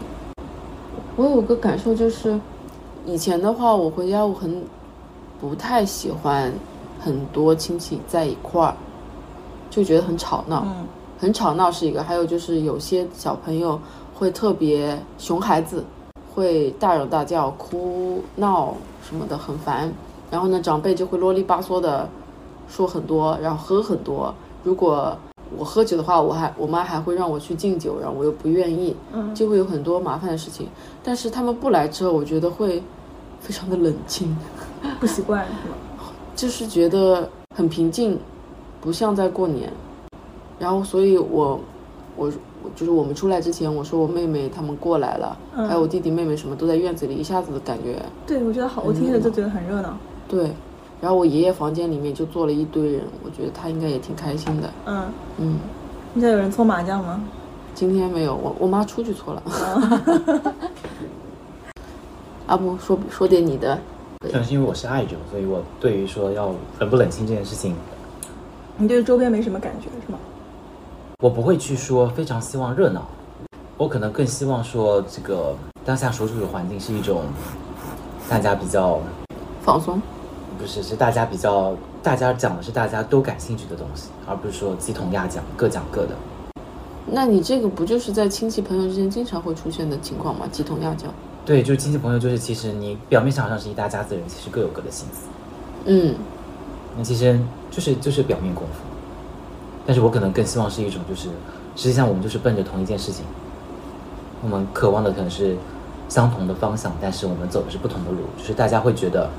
[1.15, 2.39] 我有个感受就是，
[3.05, 4.63] 以前的话，我回家我很
[5.39, 6.51] 不太喜欢
[7.07, 8.75] 很多亲戚在一块儿，
[9.69, 10.63] 就觉得很吵闹。
[10.65, 10.85] 嗯
[11.19, 13.79] 很吵闹是一个，还有就是有些小朋友
[14.13, 15.83] 会特别熊孩子，
[16.31, 19.91] 会大嚷大叫、哭闹什么的，很烦。
[20.29, 22.07] 然后呢，长辈就会啰里吧嗦的
[22.69, 24.31] 说很多，然后喝很多。
[24.63, 25.17] 如果
[25.57, 30.67] 我喝酒的话，我还我妈还会让我去敬酒，然后我又不愿意，嗯，就会有很多麻烦的事情。
[31.03, 32.83] 但是他们不来之后，我觉得会
[33.39, 34.37] 非常的冷清，
[34.99, 35.75] 不习惯是吗？
[36.37, 38.17] 就是觉得很平静，
[38.79, 39.69] 不像在过年。
[40.59, 41.59] 然后，所以我，
[42.15, 42.31] 我，
[42.63, 49.97] 我就是我们出来之前，我说我妹妹他们过来了，嗯还有我弟弟妹妹什么都在院子里，一下子的感觉，对，我觉得好，我听着就觉得很热闹。
[50.29, 50.51] 对。
[50.99, 54.69] 然后我爷爷房间里面就坐了一堆人，我觉得他应该也挺开心的。
[54.85, 55.05] 嗯，
[55.37, 55.59] 嗯，
[56.13, 57.21] 你家有人搓麻将吗？
[57.75, 59.43] 今天没有，我我妈出去搓了。
[62.47, 63.79] 阿布说说点你的，
[64.19, 67.75] 可能是因为我是爱者，所以我对于说要冷不冷清这件事情，
[68.77, 70.17] 你对周边没什么感觉是吗？
[71.19, 73.07] 我不会去说非常希望热闹，
[73.77, 77.23] 我可能更希望说这个当下所处的环境是一种
[78.29, 78.99] 大家比较
[79.61, 80.01] 放松。
[80.59, 86.15] 不是是大家比较大家讲的是大家都感兴趣的东西，而不是说鸡同鸭讲各讲各的。
[87.05, 90.47] 那你这个不就是在亲戚朋友之间经常会出现的情况吗？
[90.51, 91.13] 鸡同鸭讲。
[91.47, 95.29] 对，就是亲戚朋友，就是其实你表面上好像是一大家子人，其实各有各的心思。
[95.85, 96.13] 嗯，
[96.97, 97.39] 那其实
[97.71, 98.81] 就是就是表面功夫，
[99.85, 101.29] 但是我可能更希望是一种，就是
[101.77, 103.23] 实际上我们就是奔着同一件事情，
[104.43, 105.55] 我们渴望的可能是
[106.09, 109.29] 相同的方向，但是我们走的是不同的路，就是大家会觉得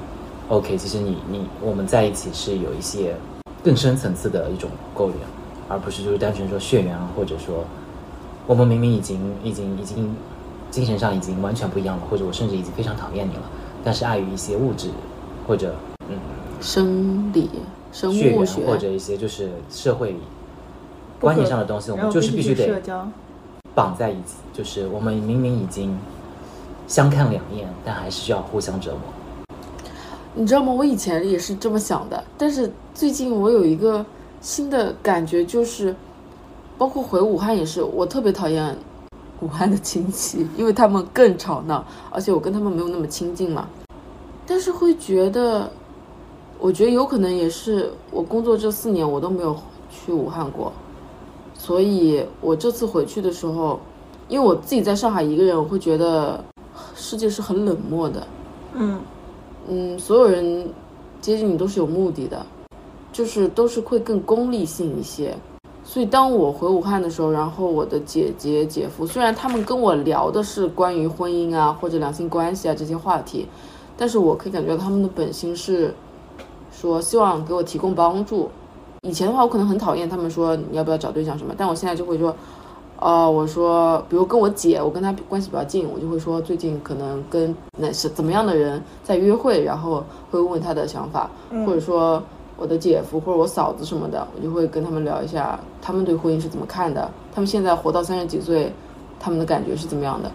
[0.49, 3.15] ，OK，其实你你我们在一起是有一些
[3.63, 5.19] 更深层次的一种勾连，
[5.69, 7.67] 而不是就是单纯说血缘啊，或者说
[8.47, 10.17] 我们明明已经已经已经
[10.71, 13.43] 精神上已经完全不一样了，或者我甚至已经非常讨厌你了，
[13.85, 14.91] 但是碍于一些物质
[15.47, 15.75] 或者
[16.09, 16.17] 嗯
[16.61, 17.51] 生理、
[17.93, 20.17] 生物学或者一些就是社会
[21.21, 22.83] 观念上的东西，我们就是必须得。
[23.75, 24.35] 绑在一起。
[24.53, 25.97] 就是我们明明已经
[26.89, 29.01] 相看两厌，但还是需要互相折磨。
[30.35, 30.73] 你知道吗？
[30.73, 34.05] 我以前也是这么想的，但是最近我有一个
[34.41, 35.95] 新的感觉，就是
[36.77, 38.77] 包括回武汉也是，我特别讨厌
[39.41, 43.69] 武汉的亲戚，因为他们更吵闹，而且我跟他们没有那么亲近嘛。
[44.47, 45.71] 但是会觉得，
[46.59, 49.57] 我觉得有可能也是我工作这四年我都没有
[49.91, 50.73] 去武汉过，
[51.55, 53.79] 所以我这次回去的时候，
[54.29, 56.43] 因为我自己在上海一个人，我会觉得
[56.95, 58.27] 世界是很冷漠的。
[58.75, 59.01] 嗯，
[59.69, 60.69] 嗯，所有人
[61.21, 62.45] 接近你都是有目的的，
[63.13, 65.37] 就是都是会更功利性一些。
[65.91, 73.49] 所以当我回武汉的时候，然后我的姐姐、姐夫，虽然他们跟我聊的是关于婚姻啊或者两性关系啊这些话题，
[73.97, 75.95] 但是我可以感觉到他们的本心是
[76.71, 78.51] 说希望给我提供帮助。
[79.01, 82.37] 以前的话，我可能很讨厌他们说你要不要找对象什么，但我现在就会说，
[83.01, 91.31] 呃，我说，比如跟我姐，我跟她关系比较近，我就会说最近可能跟那是怎么样的人在约会，然后会问问她的想法，
[91.65, 92.23] 或者说
[92.59, 98.71] 我的姐夫或者我嫂子什么的，我就会跟他们聊一下他们对婚姻是怎么看的，他们现在活到三十几岁，
[99.21, 100.31] 他们的感觉是怎么样的，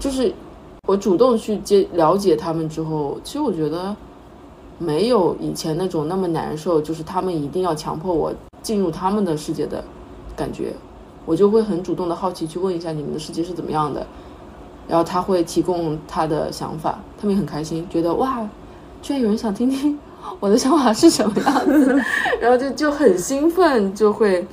[0.00, 0.34] 就是
[0.88, 3.94] 我主动去接了解他们之后，其实我觉得
[4.76, 9.82] 没有以前那种那么难受，就是他们一定要强迫我进入他们的世界的
[10.34, 10.72] 感觉。
[11.24, 14.06] 我就会很主动的好奇去问一下你们的世界是怎么样的，
[14.86, 18.48] 然后他会提供他的想法，他们也很开心，觉得哇，
[19.02, 19.98] 居然有人想听听
[20.40, 22.02] 我的想法是什么样子，
[22.40, 24.46] 然后就就很兴奋，就会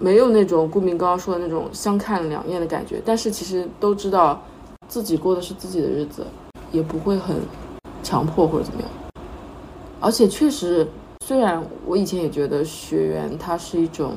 [0.00, 4.42] 没有那种顾明刚刚说的那种相看两厌的感觉，但是其实都知道
[4.88, 6.26] 自己过的是自己的日子，
[6.72, 7.36] 也不会很
[8.02, 8.90] 强迫或者怎么样，
[10.00, 10.86] 而且确实，
[11.24, 14.14] 虽然我以前也觉得血缘它是一种。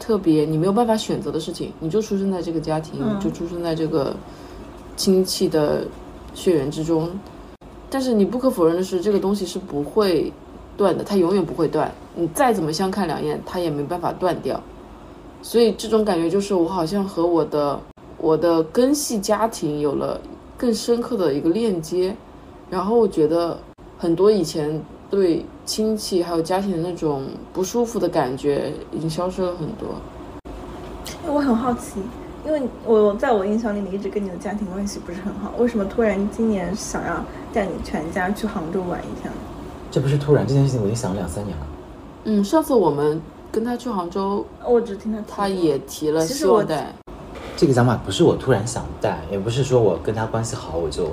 [0.00, 4.14] 特别你没有办法选择的事情，你就出生在这个家庭，嗯就出生在这个
[4.96, 5.84] 亲戚的
[6.34, 7.10] 血缘之中。
[7.90, 10.32] 但是你不可否认的是，这个东西是不会
[10.76, 11.90] 断的，它永远不会断。
[12.14, 14.60] 你再怎么相看两厌，它也没办法断掉。
[15.40, 17.80] 所以这种感觉就是，我好像和我的
[18.18, 20.20] 我的根系家庭有了
[20.56, 22.14] 更深刻的一个链接。
[22.68, 23.58] 然后我觉得
[23.96, 29.88] 很多以前对亲戚还有家庭的那种不舒服的感觉已经消失了很多。
[31.26, 32.00] 我很好奇，
[32.46, 39.38] 因为我在我印象里，你一直跟你的家庭关系不是很好，为什么突然今年想要带你全家去杭州玩一天呢？
[39.90, 41.66] 这不是突然，这件事情我已经想了两三年了。
[42.24, 43.20] 嗯，上次我们
[43.50, 46.94] 跟他去杭州，我只听他他也提了其实我希望带。
[47.56, 51.10] 这个想法不是我突然想带，也不是说我跟他关系好我就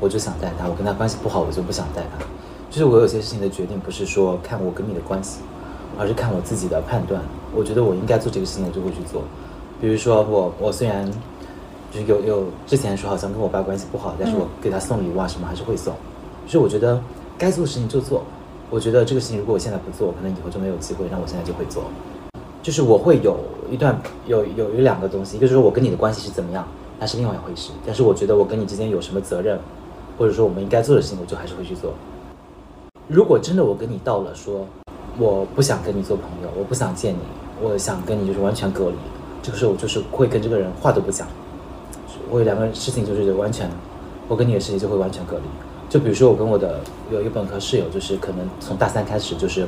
[0.00, 2.24] 我就想带他，我跟他关系不好我就不想带他。
[2.70, 5.40] 就是我有些事情的决定不是说看我跟你的关系，
[5.98, 7.20] 而是看我自己的判断。
[7.54, 9.22] 我觉得我应该做这个事情，我就会去做。
[9.82, 11.04] 比如说我我虽然
[11.90, 15.92] 就是有有之前说好像跟我爸关系不好，但是我给他送礼物啊什么还是会送。
[16.46, 17.02] 就是我觉得
[17.36, 18.22] 该做的事情就做。
[18.70, 21.82] 我觉得这个事情如果我现在不做，可能以后就没有机会，那我现在就会做。
[22.62, 23.36] 就是我会有
[23.72, 26.64] 一段有有有两个东西，一个就是说我跟你的关系是怎么样，
[27.00, 27.72] 那是另外一回事。
[27.84, 29.58] 但是我觉得我跟你之间有什么责任，
[30.16, 31.92] 或者说我们应该做的事情，我就还是会去做。
[33.08, 34.64] 如果真的我跟你到了说
[35.18, 37.18] 我不想跟你做朋友，我不想见你，
[37.60, 38.96] 我想跟你就是完全隔离，
[39.42, 41.26] 这个时候我就是会跟这个人话都不讲。
[42.30, 43.68] 我有两个事情就是完全，
[44.28, 45.42] 我跟你的事情就会完全隔离。
[45.90, 49.66] 就比如说我跟我的有一个本科室友，就是可能从大三开始就是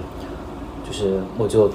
[0.86, 1.70] 就是我就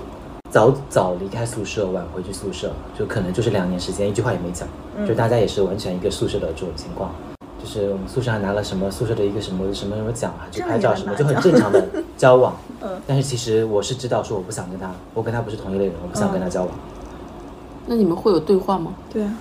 [0.50, 4.68] 早早离开宿舍，晚回去宿舍，就可能就是两年时间，一句话也没讲，
[5.08, 7.14] 就大家也是完全一个宿舍的这种情况。
[7.62, 11.86] 就是我们宿舍还拿了什么宿舍的一个什么什么什么奖啊，就拍照什么，就很正常的
[12.18, 12.56] 交往。
[12.82, 16.72] 嗯但是其实我是知道说我不想跟他，我跟他不是同一类人，我不想跟他交往。
[17.90, 18.94] 那你们会有对话吗？
[19.12, 19.36] 对啊，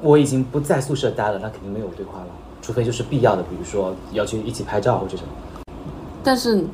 [0.00, 2.26] 我已经不在宿舍待了，那肯定没有对话了，
[2.62, 5.28] 除非就是必要的，比如说要去一起拍照或者什么。
[6.22, 6.64] 但是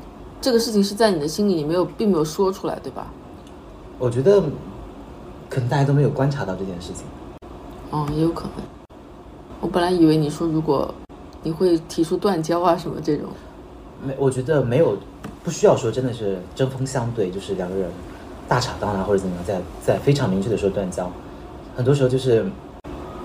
[0.42, 3.06] 这个事情是在你的心里，你没有并没有说出来，对吧？
[3.98, 4.42] 我觉得
[5.48, 7.06] 可能大家都没有观察到这件事情。
[7.90, 8.52] 哦，也有可能。
[9.62, 10.92] 我本来以为你说如果
[11.42, 13.30] 你会提出断交啊什么这种，
[14.04, 14.98] 没，我觉得没有，
[15.42, 17.90] 不需要说真的是针锋相对，就是两个人
[18.48, 21.10] 大吵大闹或者怎么样，在在非常明确的说断交。
[21.76, 22.44] 很多时候就是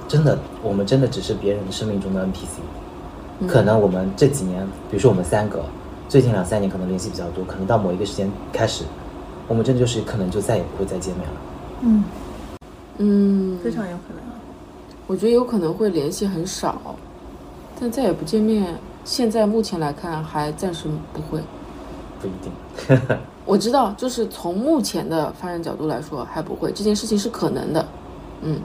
[0.07, 3.47] 真的，我们真的只是别人生命中的 NPC。
[3.47, 5.63] 可能我们这几年，比如说我们三个，
[6.09, 8.83] 最近两三年可能联系比较多，可能到某一个时间开始，
[9.47, 11.35] 我们真的就是可能就再也不会再见面了。
[11.81, 12.03] 嗯，
[12.97, 14.39] 嗯，非常有可能啊。
[15.07, 16.95] 我觉得有可能会联系很少，
[17.79, 18.75] 但再也不见面。
[19.05, 21.41] 现在目前来看，还暂时不会。
[22.21, 22.51] 不一定。
[23.49, 26.71] 我知道，就是从目前的发展角度来说，还不会。
[26.71, 27.83] 这件事情是可能的，
[28.43, 28.59] 嗯，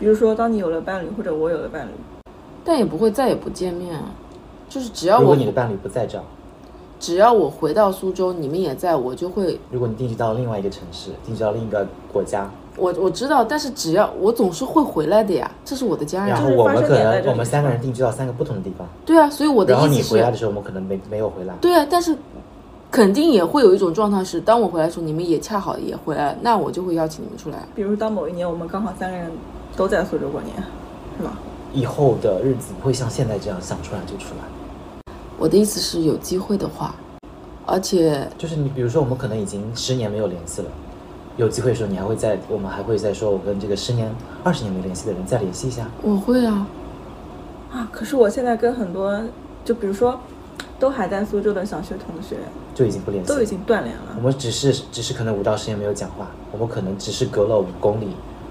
[0.00, 1.90] 比如说，当你有了伴侣，或者我有了伴侣，
[2.64, 4.06] 但也不会再也不见面啊。
[4.68, 6.24] 就是只要如我果你的伴侣不在这儿，
[6.98, 16.30] 只要我回到苏州，你们也在，我就会如果你定居到另外一个城市，定居到另一个国家，我我知道，但是只要我总是会回来的呀，这是我的家人。
[16.30, 21.54] 然后我们可发生点在这里能我们三个人定居到三个不同的地方，对啊，所以我的然后意思是，你回来的时候，我们可能没没有回来。
[21.60, 22.16] 对啊，但是
[22.90, 27.58] 肯定也会有一种状态是，当我回来的时候，你们也恰好也回来了，那我就会邀请你们出来。
[27.74, 29.30] 比如当某一年我们刚好三个人
[29.76, 30.56] 都在苏州过年，
[31.16, 31.38] 是吧？
[31.72, 35.12] 以后的日子不会像现在这样想出来就出来。
[35.38, 36.94] 我的意思是有机会的话，
[37.64, 40.68] 而且就是你比如说，我们可能已经十年没有联系了，
[41.36, 45.88] 有机会的时候，你还会再，我们还会再说，我跟这个十年、二十年没联系的人再联系一下。
[46.02, 46.66] 我会啊，
[47.72, 49.22] 啊，可是我现在跟很多，
[49.64, 50.18] 就比如说，
[50.80, 52.36] 都还在苏州的小学同学，
[52.74, 54.16] 就已经不联系，都已经断联了。
[54.16, 58.08] 我们只是只是可能五到十年没有讲话，我们可能只是隔了五公里，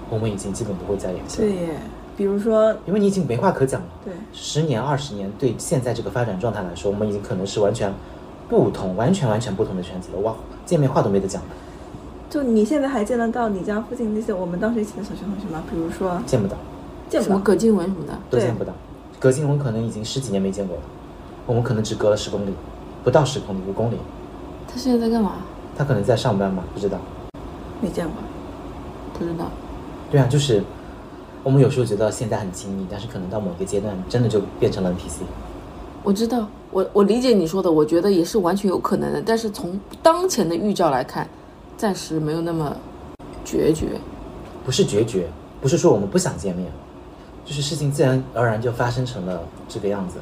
[0.08, 1.68] 我们已经基本不会再联系了对，耶，
[2.16, 3.86] 比如说，因为你已经没话可讲了。
[4.04, 7.92] 对，十年、二十年，对现在这个发展状态来说，我们已经可能是完全
[8.48, 10.20] 不同、完全完全不同的圈子了。
[10.20, 10.34] 哇，
[10.66, 11.48] 见面话都没得讲了，
[12.28, 15.62] 就你现在还见得到你家附近那些我们当时一起的小学同学吗？
[15.70, 16.56] 比如说，见不到，
[17.08, 17.32] 见不到。
[17.32, 18.72] 什么葛静文什么的，都见不到。
[19.18, 20.82] 葛静文可能已经十几年没见过了，
[21.46, 22.54] 我们可能只隔了十公里，
[23.02, 23.96] 不到十公里，五公里。
[24.68, 25.32] 他现在在干嘛？
[25.76, 26.98] 他可能在上班吧，不知道。
[27.80, 28.14] 没见过。
[29.18, 29.46] 不知道。
[30.10, 30.62] 对啊，就是
[31.42, 35.22] 我们有时候觉得现在很亲密，但是可能到某一个阶段，真的就变成了 NPC。
[36.02, 39.22] 我知道，我我理解你说的，我觉得也是完全有可能的。
[39.24, 41.28] 但是从当前的预兆来看，
[41.76, 42.76] 暂时没有那么
[43.44, 43.98] 决绝。
[44.64, 45.28] 不是决绝，
[45.60, 46.70] 不是说我们不想见面，
[47.44, 50.18] 就是事情自然而然就发生成了这个样子。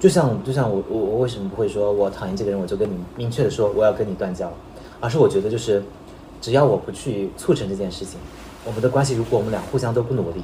[0.00, 4.52] 就像就像我我我为什么不会说我讨厌这个人，我就跟你明确的说我要跟你断交，
[5.00, 5.82] 而是我觉得就是
[6.40, 8.18] 只要我不去促成这件事情，
[8.64, 10.42] 我们的关系如果我们俩互相都不努力，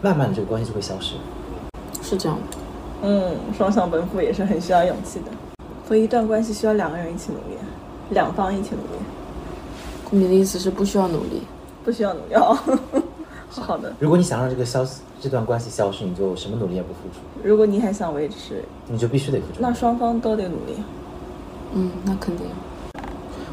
[0.00, 1.16] 慢慢的这个关系就会消失。
[2.02, 2.56] 是这样的，
[3.02, 5.26] 嗯，双向奔赴也是很需要勇气的，
[5.86, 7.58] 所以一段关系需要两个人一起努力，
[8.10, 11.42] 两方一起努力，你的意思是不需要努力？
[11.84, 12.58] 不需要努力哦。
[13.60, 14.86] 好的，如果你想让这个消
[15.20, 19.60] 这段关系消失，你就什么努力也不付出，如果你还想维持，你就必须得付出。
[19.60, 20.76] 那双方都得努力。
[21.72, 22.46] 嗯，那肯定。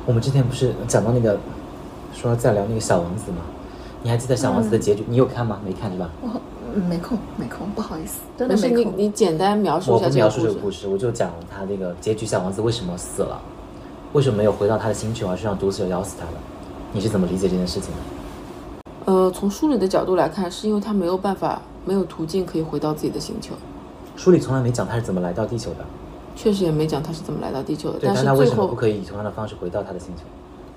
[0.06, 1.40] 我们之前不是讲到那个，
[2.14, 3.38] 说在聊那个小王子吗？
[4.04, 5.04] 你还记得小王子的结局？
[5.08, 5.60] 你有看吗？
[5.66, 6.10] 没看是吧？
[6.22, 6.30] 我
[6.74, 8.94] 嗯没空没空，不好意思，真但是的没空。
[8.98, 10.48] 你你简单描述我不描一下这个故事。
[10.48, 13.40] 述这个故事，我就讲他那个结局，小王子为什么死了，
[14.14, 16.34] 为什么没有回到他的星球，而是让毒蛇咬死他了？
[16.94, 18.21] 你是怎么理解这件事情的？
[19.06, 23.54] 呃，从书里的角度来看，是因为他没有办法，没有途径可以回到自己的星球。
[24.16, 25.78] 书里从来没讲他是怎么来到地球的，
[26.36, 30.24] 确实也没讲他是怎么来到地球的，但是他为最后，什么不可以以同样的方式回到他的星球？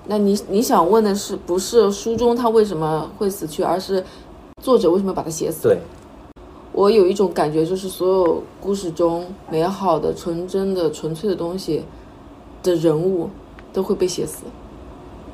[0.07, 4.03] 那你你想问的是不是书中他为什么会死去，而是
[4.61, 5.67] 作者为什么把他写死？
[5.67, 5.79] 对，
[6.71, 11.83] 我有一种感觉，就是所有故事中美好的、纯真的、纯粹的东西
[12.63, 13.29] 的人物
[13.71, 14.43] 都会被写死，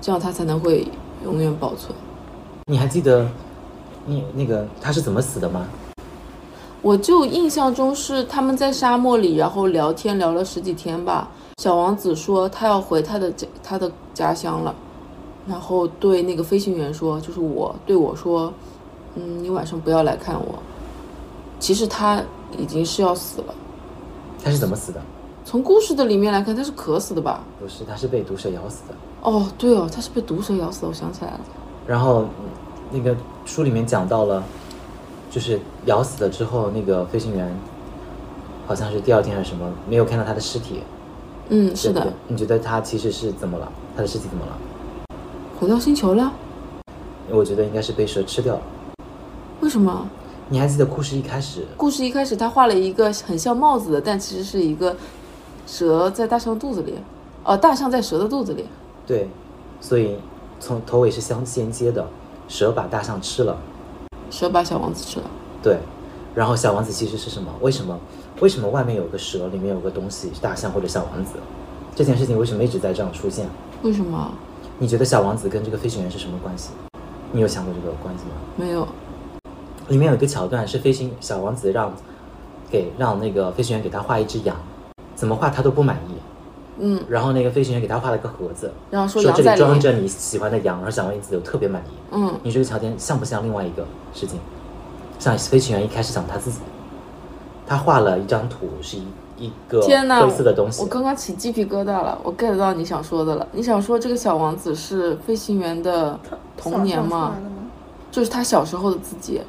[0.01, 0.87] 这样他才能会
[1.23, 1.93] 永远保存。
[2.65, 3.27] 你还记得
[4.05, 5.65] 你那个他是怎么死的吗？
[6.81, 11.29] 我就印象中是他们在沙漠里，然后聊天聊了十几天吧。
[11.57, 14.73] 小王子说他要回他的家他的家乡了，
[15.45, 18.51] 然后对那个飞行员说，就是我对我说，
[19.15, 20.57] 嗯，你晚上不要来看我。
[21.59, 22.21] 其实他
[22.57, 23.53] 已经是要死了。
[24.43, 24.99] 他是怎么死的？
[25.45, 27.43] 从故事的里面来看，他是渴死的吧？
[27.59, 28.95] 不是，他是被毒蛇咬死的。
[29.21, 31.39] 哦，对哦，他是被毒蛇咬死的，我想起来了。
[31.91, 32.29] 然后嗯
[32.89, 33.13] 那个
[33.45, 34.41] 书里面讲到了，
[35.29, 37.53] 就是咬死了之后，那个飞行员
[38.65, 40.83] 好像是第二天还是什么，没有看到他的尸体。
[41.49, 43.69] 嗯，是的你觉得他其实是怎么了？
[43.93, 44.57] 他的尸体怎么了？
[45.59, 46.31] 回到星球了？
[47.29, 48.61] 我觉得应该是被蛇吃掉了。
[49.59, 50.07] 为什么？
[50.47, 54.95] 你还记得故事一开始，故事一开始他画了一个很像帽子的，但其实是一个
[55.67, 56.93] 蛇在大象肚子里，
[57.43, 58.63] 哦，大象在蛇的肚子里。
[59.05, 59.27] 对，
[59.81, 60.15] 所以
[60.61, 62.05] 从头尾是相衔接的，
[62.47, 63.57] 蛇把大象吃了，
[64.29, 65.25] 蛇把小王子吃了。
[65.63, 65.79] 对，
[66.35, 67.51] 然后小王子其实是什么？
[67.61, 67.99] 为什么？
[68.41, 71.33] 为什么外面有个蛇，里面有个东西是大象或者小王子？
[71.95, 73.49] 这件事情为什么一直在这样出现？
[73.81, 74.31] 为什么？
[74.77, 76.69] 你觉得小王子跟这个飞行员是什么关系？
[77.31, 78.31] 你有想过这个关系吗？
[78.55, 78.87] 没有。
[79.87, 81.91] 里面有一个桥段是飞行小王子让
[82.69, 84.55] 给让那个飞行员给他画一只羊，
[85.15, 86.13] 怎么画他都不满意。
[86.83, 89.57] 嗯，然后那个飞行员给他画了个盒子，然后说说这里。
[89.57, 91.93] 装着你喜欢的羊，然后小王子有特别满意。
[92.11, 94.39] 嗯，你这个桥段像不像另外一个事情？
[95.19, 96.57] 像飞行员一开始讲他自己，
[97.67, 99.03] 他画了一张图，是一
[99.37, 100.21] 一个天呐！
[100.21, 100.87] 灰色的东西我。
[100.87, 103.47] 刚刚起鸡皮疙瘩了，我 get 到你想说的了。
[103.51, 106.19] 你想说这个小王子是飞行员的
[106.57, 107.35] 童年吗？
[108.09, 109.41] 就是他小时候的自己。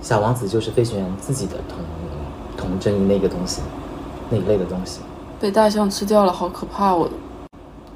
[0.00, 1.78] 小王子就是飞行员自己的童
[2.56, 3.60] 童真那个东西，
[4.30, 5.00] 那一类的东西。
[5.40, 6.94] 被大象吃掉了，好可怕！
[6.94, 7.08] 我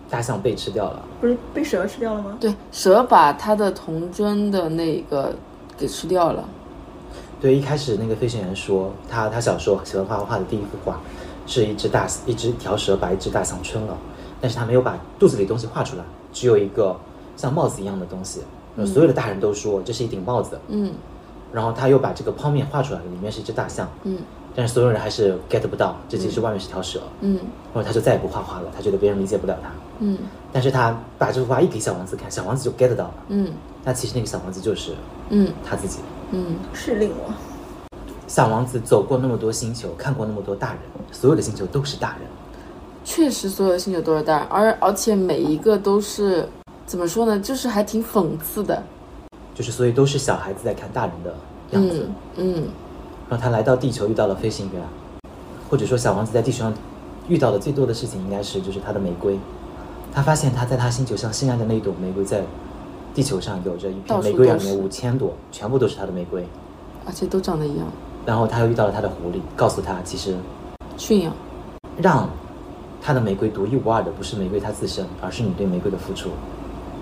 [0.08, 2.36] 大象被吃掉了，不是被蛇吃掉了吗？
[2.40, 5.34] 对蛇把他的童真的那个
[5.78, 6.44] 给吃掉了。
[7.40, 11.00] 对，一开始那个飞行员说，他他小时候喜欢画画的第一幅画，
[11.46, 13.96] 是一只大一只一条蛇把一只大象吞了，
[14.40, 16.94] 但是他没有把肚子里东西画出来，只有一个
[17.36, 18.40] 像帽子一样的东西。
[18.86, 20.92] 所有的大人都说这是一顶帽子，嗯
[21.52, 24.18] 然后他又把这个泡面画出来了，里面是一只大象，嗯
[24.54, 27.38] 但是所有人还是 get 不到，这其实外面是条蛇，嗯
[27.72, 29.70] 然后他就再也不画画了，他觉得别人理解不了他。
[30.00, 30.18] 嗯
[30.52, 33.52] 但是他把这幅画一给小王子看，小王子就 get 到了，嗯
[33.84, 34.92] 那其实那个小王子就是
[35.30, 36.00] 嗯他自己。
[36.32, 37.32] 嗯是令我。
[38.26, 40.78] 小王子走过那么多星球，看过那么多大人，
[41.10, 42.28] 所有的星球都是大人。
[43.04, 46.48] 确实，所有的星球都是大人，而而且每一个都是
[46.86, 47.38] 怎么说呢？
[47.40, 48.82] 就是还挺讽刺的。
[49.54, 51.34] 就是所以都是小孩子在看大人的
[51.70, 52.08] 样子。
[52.36, 52.68] 嗯嗯
[53.30, 54.82] 然后他来到地球遇到了飞行员，
[55.70, 56.74] 或者说小王子在地球上
[57.28, 59.38] 遇到的最多的事情应该是就是他的玫瑰。
[60.12, 62.42] 他发现他在他星球上心爱的那一朵玫瑰在
[63.14, 66.44] 地球上有着一片玫瑰园里面都是五千朵，全部都是他的玫瑰。
[67.06, 67.86] 而且都长得一样，
[68.26, 70.36] 然后他又遇到了他的狐狸，告诉他其实
[70.96, 71.32] 驯养。
[72.02, 72.28] 让
[73.00, 76.30] 他的玫瑰独一无二的不是玫瑰它自身，而是你对玫瑰的付出。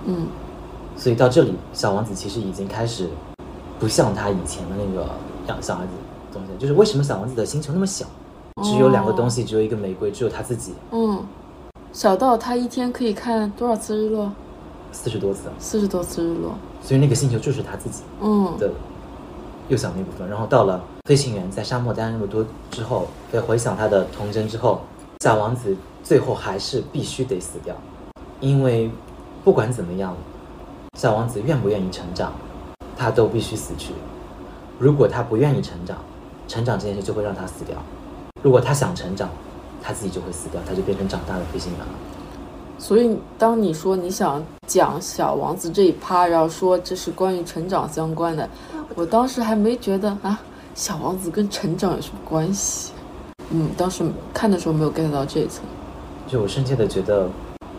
[0.06, 0.26] 嗯
[0.96, 3.08] 所以到这里，小王子其实已经开始
[3.78, 5.08] 不像他以前的那个
[5.46, 5.92] 样小孩子
[6.58, 8.04] 就是为什么小王子的星球那么小，
[8.64, 11.24] 只有两个东西，只有一个玫瑰，只有他自己，嗯，
[11.92, 14.32] 小到他一天可以看多少次日落？
[14.90, 16.52] 四十多次，四十多次日落。
[16.82, 18.70] 所以那个星球就是他自己嗯的
[19.68, 20.28] 幼小那部分。
[20.28, 24.80] 然后到了飞行员在沙漠待了那么多之后，再回想他的童真之后，
[25.20, 27.76] 小王子最后还是必须得死掉，
[28.40, 28.90] 因为
[29.44, 30.16] 不管怎么样，
[30.98, 32.32] 小王子愿不愿意成长，
[32.96, 33.92] 他都必须死去。
[34.78, 35.98] 如果他不愿意成长，
[36.48, 37.76] 成长这件事就会让他死掉；
[38.42, 39.28] 如果他想成长，
[39.82, 41.86] 他自己就会死掉，他就变成长大的飞行员了。
[42.78, 48.48] 所以，当你说你想讲小王子这一趴，然后说这是关于成长相关的，
[48.94, 50.40] 我当时还没觉得啊，
[50.74, 52.92] 小王子跟成长有什么关系？
[53.50, 55.64] 嗯，当时看的时候没有 get 到这一层。
[56.26, 57.28] 就我深切的觉得，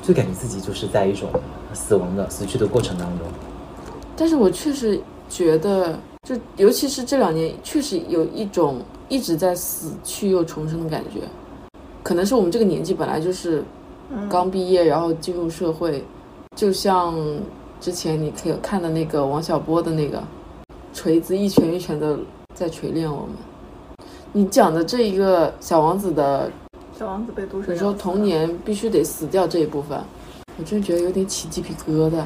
[0.02, 1.30] 就感觉自己就是在一种
[1.74, 3.28] 死亡的死去的过程当中。
[4.18, 5.00] 但是我确实
[5.30, 5.98] 觉得，
[6.30, 11.22] 就尤其是这两年，确实有一种一直在死去又重生的感觉。
[12.04, 13.64] 可能是我们这个年纪本来就是
[14.30, 16.04] 刚毕业，然后进入社会，
[16.56, 17.16] 就像
[17.82, 20.22] 之前你可以看的那个王小波的那个
[20.94, 22.20] 锤子，一拳一拳的
[22.54, 23.30] 在锤炼我们。
[24.32, 26.52] 你讲的这一个小王子的，
[26.96, 30.00] 小王子被毒蛇你说童年必须得死掉这一部分，
[30.60, 32.22] 我真觉得有点起鸡皮疙瘩。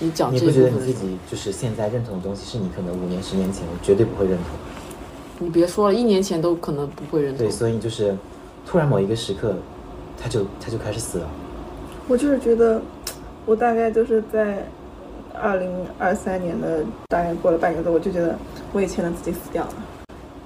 [0.00, 4.46] 你讲你这不觉得你自己就是现在认同的东西，是你可能五年、十年前绝对不会认同。
[5.40, 7.50] 你别说了，一年前都可能不会认同对，。
[7.50, 8.16] 所以就是
[8.66, 9.54] 突然某一个时刻，
[10.16, 11.28] 他就他就开始死了。
[12.06, 12.80] 我就是觉得，
[13.44, 14.66] 我大概就是在
[15.34, 18.36] 二零二三年的大概过了半年多，我就觉得
[18.72, 19.74] 我以前的自己死掉了。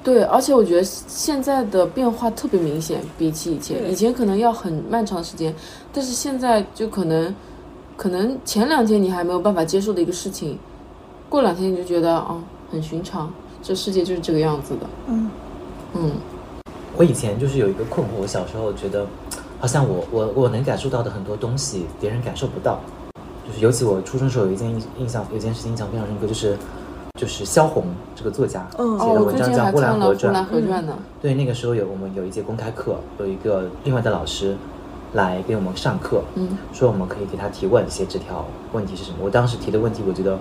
[0.03, 5.55] 对，而且我觉得现在的变化特别明显，比起以前，以前可能要很漫长的时间，
[5.93, 7.33] 但是现在就可能，
[7.97, 10.59] 可能前两天你还没有办法接受的一个事情，
[11.29, 13.33] 过两天你就觉得啊、很寻常，
[13.63, 14.87] 这世界就是这个样子的。
[15.07, 15.31] 嗯，
[15.95, 16.11] 嗯
[16.97, 19.07] 我以前就是有一个困惑，我小时候觉得，
[19.59, 22.81] 好像我我我能感受到的很多东西，别人感受不到。
[23.47, 26.57] 就是尤其我初中时候有一件印印象，有一件事情印象非常深刻，就是
[27.19, 27.85] 就是萧红
[28.15, 30.35] 这个作家嗯哦，我写的文章叫《呼兰河看了《呼兰传》。
[30.47, 30.99] 河传》呢。
[31.21, 34.57] 对，那个时候有我们有一节公开课，有一个另外的老师
[35.15, 39.19] 来给我们上课，嗯说我们可以给他提问，写纸条，问题是什么？
[39.23, 40.39] 我当时提的问题，我觉得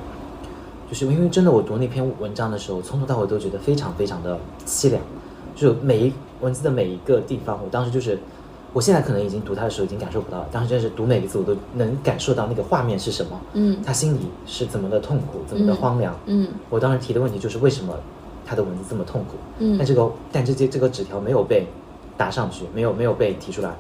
[0.90, 5.02] 就是因为真的，我读那篇文章的时候，从头到尾都觉得非常非常的凄凉，
[5.56, 8.18] 就是每一文字的每一个地方，我当时就是，
[8.74, 16.16] 我现在可能已经读它的时候已经感受不到了，当时真是读每个字我都能感受到那个画面是什么，嗯他心里是怎么的痛苦，怎么的荒凉。
[16.28, 17.94] 嗯我当时提的问题就是为什么
[18.46, 19.36] 他的文字这么痛苦？
[19.60, 21.68] 嗯但这个但这些这个纸条没有被
[22.18, 23.72] 打上去，没有没有被提出来，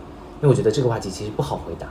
[0.41, 1.87] 因为我觉得这个话题其实不好回答，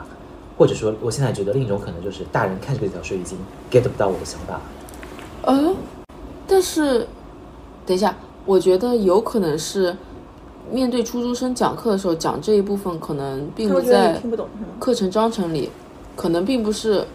[0.59, 3.39] 或者说我现在觉得另一种可能就是大人看这个纸条时候已经
[3.71, 4.63] get 不到我的想法了。
[5.43, 5.75] 呃，
[6.49, 7.07] 但是，
[7.87, 9.97] 等一下，我觉得有可能是
[10.71, 14.21] 面对初中生讲课的时候讲这一部分，可能并不在？
[14.81, 15.71] 课程章程里，
[16.17, 17.07] 可能并不是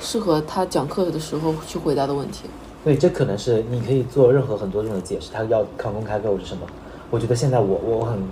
[0.00, 2.42] 适合他讲课的时候去回答的问题。
[2.84, 6.66] 对，这可能是你可以做任何很多种的解释，他要考公开课或者什么。
[7.10, 8.22] 我觉得现在我我很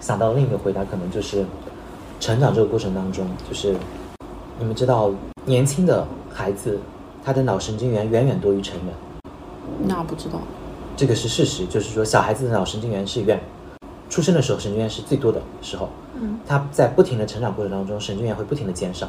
[0.00, 1.46] 想到另一个回答，可能就是
[2.22, 3.74] 成长这个过程当中，就是
[4.56, 5.10] 你们知道，
[5.44, 6.78] 年轻的孩子
[7.24, 8.94] 他的脑神经元远远多于成人，
[9.88, 10.40] 那不知道，
[10.96, 13.40] 这个是事实，就是说小孩子的脑神经元是远
[14.08, 15.88] 出生的时候神经元是最多的时候，
[16.20, 19.08] 嗯，他在不停的成长过程当中，神经元会不停的减少，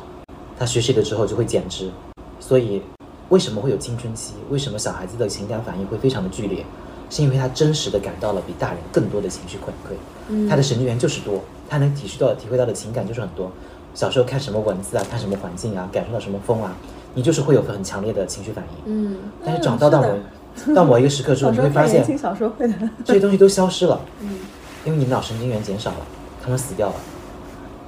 [0.58, 1.92] 他学习了之后就会减值，
[2.40, 2.82] 所以
[3.30, 4.34] 为什么会有青春期？
[4.50, 6.66] 为什么小孩子的情感反应会非常的剧烈？
[7.12, 9.96] 是因为他真实的感到了比大人更多的情绪反馈，
[10.30, 10.50] 嗯。
[10.50, 11.40] 他的神经元就是多，
[11.70, 13.52] 他能体恤到、体会到的情感就是很多。
[13.94, 16.76] 小时候看什么文字啊，看什么环境啊，感受到什么风啊，
[17.14, 18.84] 你就是会有很强烈的情绪反应。
[18.86, 20.10] 嗯但是长大到某
[20.74, 22.04] 到某一个时刻之后，你会发现。
[23.06, 24.40] 这些东西都消失了，嗯
[24.86, 25.98] 因为你脑神经元减少了，
[26.42, 26.96] 他们死掉了，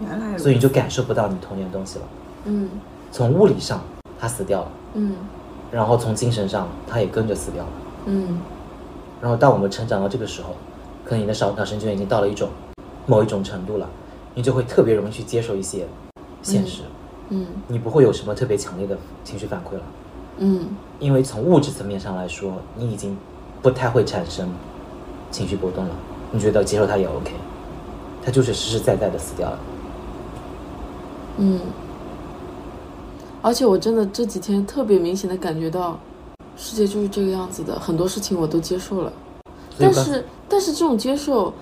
[0.01, 2.05] 原来所以你就感受不到你童年的东西了。
[2.45, 2.69] 嗯
[3.11, 3.81] 从物理上，
[4.19, 5.15] 他死掉了，嗯
[5.71, 7.69] 然后从精神上，他也跟着死掉了。
[8.05, 8.39] 嗯
[9.21, 10.55] 然后到我们成长到这个时候，
[11.03, 12.49] 可能你的脑脑神经元已经到了一种
[13.05, 13.89] 某一种程度了，
[14.33, 15.85] 你就会特别容易去接受一些
[16.41, 16.81] 现实，
[17.29, 19.83] 嗯你不会有什么特别强烈的情绪反馈了，
[20.39, 20.67] 嗯
[20.99, 23.17] 因为从物质层面上来说，你已经
[23.61, 24.49] 不太会产生
[25.31, 25.95] 情绪波动了，
[26.31, 27.31] 你觉得接受它也 OK，
[28.23, 29.59] 它就是实实在在的死掉了。
[31.37, 31.59] 嗯。
[33.41, 35.99] 而且我真的这几天特别明显的感觉到，
[36.57, 39.13] 世界就是这个样子的，很多事情我都接受了。
[39.77, 41.53] 但是但是这种接受，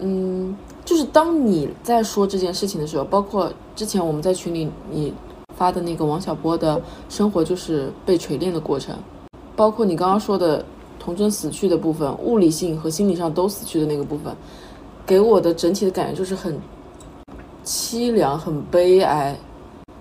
[0.00, 5.12] 嗯，就是当你在说这件事情的时候，包括之前我们在群里你
[5.56, 8.96] 发的那个王小波的生活就是被锤炼的过程，
[9.54, 10.64] 包括你刚刚说的
[10.98, 14.34] 童真死去的部分，物理性和心理上都死去的那个部分，
[15.06, 16.58] 给我的整体的感觉就是很
[17.64, 19.38] 凄凉、很悲哀。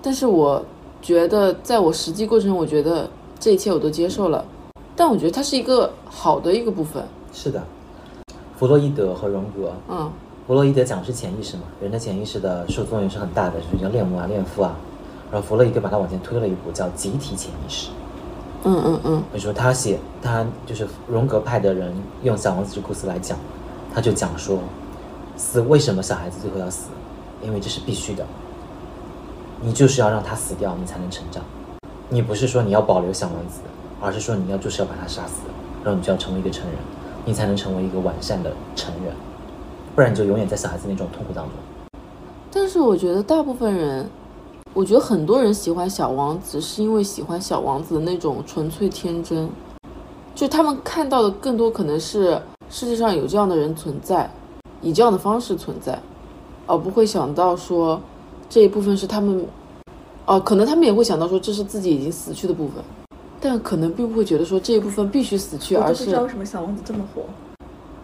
[0.01, 0.63] 但是我
[1.01, 3.07] 觉得，在我实际过程中，我觉得
[3.39, 4.43] 这一切我都接受了，
[4.95, 7.03] 但我觉得它是一个好的一个部分。
[7.33, 7.63] 是的，
[8.61, 10.07] 弗洛伊德和荣格，嗯
[10.45, 14.75] 弗洛伊德讲的是潜意识嘛，人的潜意识的受作用是很大的，就是叫恋母啊、恋父啊。
[15.31, 17.89] 然后弗洛伊德把它往前推了一步，叫集体潜意识。
[18.63, 21.91] 嗯嗯嗯比如说他写他就是荣格派的人
[22.21, 23.35] 用小王子这故事来讲，
[23.91, 24.59] 他就讲说，
[25.35, 26.89] 死为什么小孩子最后要死？
[27.41, 28.23] 因为这是必须的。
[29.59, 31.43] 你就是要让他死掉，你才能成长。
[32.09, 33.61] 你不是说你要保留小王子，
[33.99, 35.41] 而是说你要就是要把他杀死，
[35.83, 36.77] 然后你就要成为一个成人，
[37.25, 39.13] 你才能成为一个完善的成人，
[39.95, 41.53] 不然你就永远在小孩子那种痛苦当中。
[42.51, 44.09] 但是我觉得大部分人，
[44.73, 49.49] 我觉得很多人喜欢小王子，是因为喜欢小王子的那种纯粹天真，
[50.35, 54.29] 就他们看到的更多可能是世界上有这样的人存在，
[54.81, 55.97] 以这样的方式存在，
[56.67, 58.01] 而不会想到说
[58.49, 59.45] 这一部分是他们，
[60.25, 62.83] 哦、可能他们也会想到说这是自己已经死去的部分，
[63.41, 67.23] 但可能并不会觉得说这一部分必须死去，而是不知道为什么小王子这么火。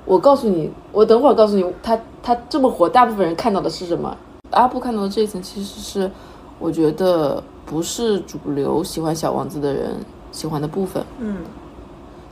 [0.03, 4.17] 我告诉你，我等会儿告诉你，他他这么火，大部分人看到的是什么？
[4.51, 6.09] 阿布看到的这一层其实是，
[6.57, 9.97] 我觉得不是主流喜欢小王子的人
[10.31, 11.05] 喜欢的部分。
[11.19, 11.38] 嗯，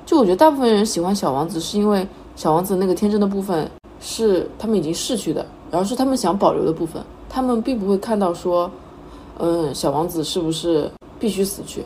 [0.06, 7.04] 就我觉得大部分人喜欢小王子，是因为小王子那个天真的部分是他们已经逝去的，然后是他们想保留的部分。
[7.30, 8.72] 他们并不会看到说，
[9.38, 10.90] 嗯，小王子是不是
[11.20, 11.84] 必须死去？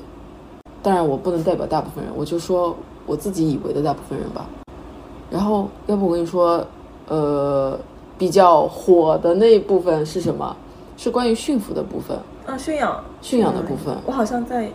[0.82, 2.76] 当然，我不能代表大部分人，我就说
[3.06, 4.46] 我自己以为的大部分人吧。
[5.30, 6.66] 然后，要不我跟你说，
[7.08, 7.78] 呃，
[8.18, 10.56] 比较火的那一部分是什么？
[10.98, 13.96] 是关于驯服的部分，啊，驯养驯养的部分。
[14.06, 14.70] 我好像在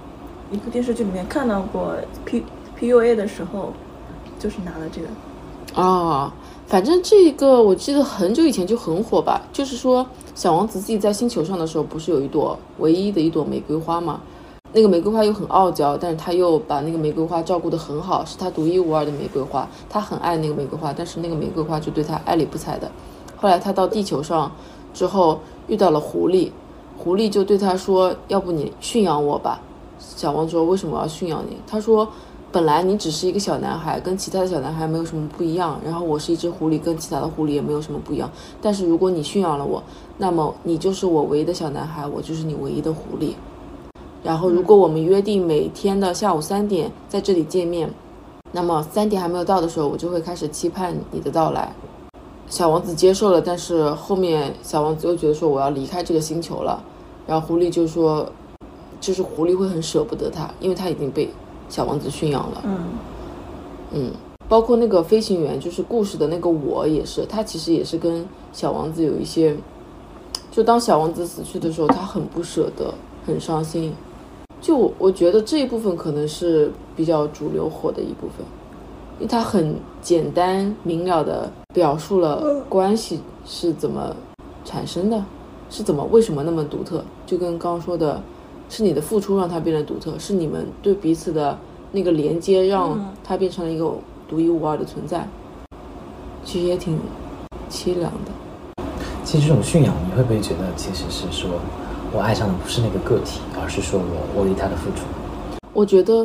[0.50, 1.94] 一部电视剧里面看到过
[2.24, 2.42] P
[2.80, 3.72] PUA 的时候，
[4.38, 5.08] 就是拿了这个。
[5.82, 6.32] 啊，
[6.66, 14.20] 反正这个我记得很久以前就很火吧，就是说小王子自己在星球上的时候，不是有一朵唯一的一朵玫瑰花吗？
[14.76, 22.90] 那个玫瑰花又很傲娇，但是他又把那个玫瑰花照顾得很好，是他独一无二的玫瑰花，他很爱那个玫瑰花，但是那个玫瑰花就对他爱理不睬的。
[23.36, 24.50] 后来他到地球上
[24.92, 26.50] 之后遇到了狐狸，
[26.98, 29.60] 狐狸就对他说：“要不你驯养我吧。”
[30.00, 32.08] 小王说：“为什么要驯养你？”他说
[32.50, 35.78] ：“本来你只是一个小男孩，跟其他的小男孩没有什么不一样。
[35.84, 38.28] 然后我是一只狐狸，跟其他的狐狸也没有什么不一样。
[38.60, 39.80] 但是如果你驯养了我，
[40.18, 43.34] 那么你就是我唯一的小男孩，我就是你唯一的狐狸。
[44.24, 47.88] 然后如果我们约定每天的下午三点在这里见面，
[48.52, 51.72] 那么三点还没有到的时候，我就会开始期盼你的到来。”
[52.48, 56.82] 小王子接受了，但是后面小王子又觉得说我要离开这个星球了，
[57.26, 58.26] 然后狐狸就说，
[59.00, 61.28] 就是狐狸会很舍不得他，因为他已经被
[61.68, 62.62] 小王子驯养了。
[62.64, 62.78] 嗯
[63.92, 64.12] 嗯，
[64.48, 69.56] 包括那个飞行员，就是故事的那个我也是，他其实也是跟小王子有一些，
[70.50, 72.92] 就当小王子死去的时候，他很不舍得，
[73.26, 73.92] 很伤心。
[74.64, 78.46] 就我觉得这一部分可能是比较主流火的一部分，
[79.18, 84.16] 因为它很简单明了的表述了关系是怎么
[84.64, 85.22] 产生的，
[85.68, 88.22] 是怎么为什么那么独特，就跟刚刚说的，
[88.70, 91.58] 是你的付出让它变得独特，是你们对彼此的
[91.92, 93.08] 那个连接让嗯。
[93.22, 93.92] 它变成了一个
[94.26, 95.28] 独一无二的存在，
[96.42, 96.98] 其实也挺
[97.68, 98.82] 凄凉的。
[99.24, 101.50] 其实这种驯养，你会不会觉得其实是说
[102.14, 104.04] 我爱上的不是那个个体，而是说我
[104.36, 105.02] 我为他的付出？
[105.72, 106.24] 我觉得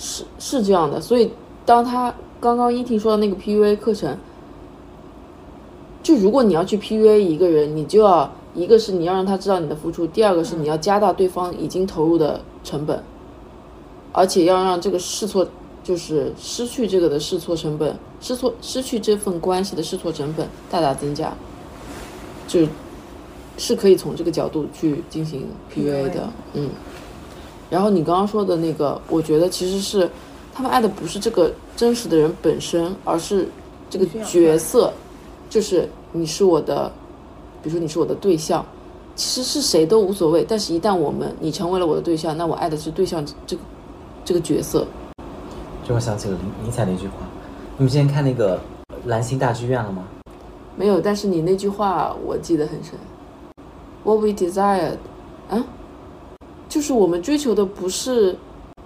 [0.00, 1.30] 是是这样的，所以
[1.66, 4.16] 当他刚刚依婷说的那个 PUA 课程，
[6.02, 13.02] 就如果你要去 PUA 一个人，你就要一个是你要让他知道你的付出，第二个是你要加大对方已经投入的成本，
[14.12, 15.46] 而且要让这个试错
[15.84, 21.30] 就是失去这个的试错成本，失错失去这份关系的试错成本大大增加，
[22.48, 22.66] 就
[23.56, 26.70] 是是可以从这个角度去进行 PUA 的，嗯。
[27.68, 30.08] 然后你刚刚说的那个，我觉得其实是
[30.54, 33.48] 他们爱的不是这个真实的人本身，而是
[33.90, 34.92] 这个角色，
[35.50, 36.92] 就是你是我的，
[37.62, 38.64] 比如说你是我的对象，
[39.16, 40.44] 其实是谁都无所谓。
[40.48, 43.62] 但是，一旦我们你成为了我的对象，那我爱的是对象这个
[44.24, 44.86] 这个角色。
[45.82, 47.14] 就我想起了尼尼采的一句话，
[47.78, 48.56] 你们之前看那个
[49.06, 50.04] 《蓝星大剧院》了吗？
[50.76, 52.92] 没有，但是你那句话我记得很深。
[54.06, 54.92] What we desire，
[55.50, 55.64] 啊，
[56.68, 58.36] 就是我们追求的不是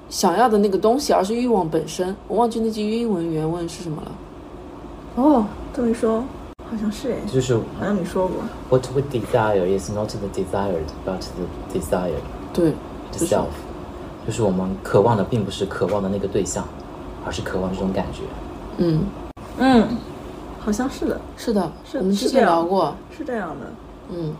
[0.09, 2.17] 想要的那个东西，而是欲望本身。
[2.27, 4.13] 我忘记那句英文原文是什么了。
[5.17, 5.45] 哦，
[5.75, 6.25] 这么一说，
[6.71, 8.37] 好像是哎，就是好像你说过。
[8.71, 12.23] What we desire is not the desired, but the desired
[12.55, 12.73] 对，
[13.13, 13.53] 就是 itself，
[14.27, 16.65] 就是我们渴望的并不是渴望的那个对象，
[17.27, 18.23] 而是渴望这种感觉。
[18.79, 19.03] 嗯，
[19.59, 19.87] 嗯，
[20.59, 22.95] 好像是的，是的，是我们之前聊过。
[23.15, 23.67] 是这样的。
[24.13, 24.35] 嗯，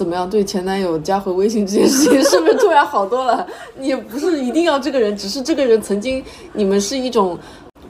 [0.00, 0.30] 怎么样？
[0.30, 3.46] 对前男友加回微信这件事情， 是不是突然好多了？
[3.76, 6.24] 你也不是一定要这个人，只是这个人曾经
[6.54, 7.38] 你们是一种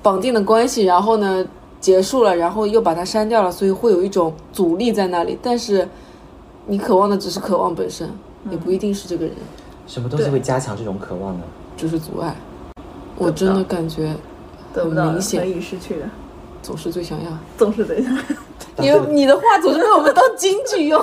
[0.02, 1.46] 绑定的关系，然后呢
[1.80, 5.38] 结束了，然后又把他删掉了，所以会有一种阻力在那里。
[5.40, 5.88] 但是
[6.66, 8.10] 你渴望的只是渴望本身，
[8.50, 9.34] 也不一定是这个人，
[9.86, 11.44] 什么东西会加强这种渴望呢？
[11.76, 12.34] 就是阻碍。
[13.16, 14.12] 我真的感觉
[14.74, 16.10] 很明显可以失去的，
[16.60, 17.30] 总是最想要。
[17.56, 17.94] 总是得
[18.78, 21.00] 你你的话总是被我们当金句用。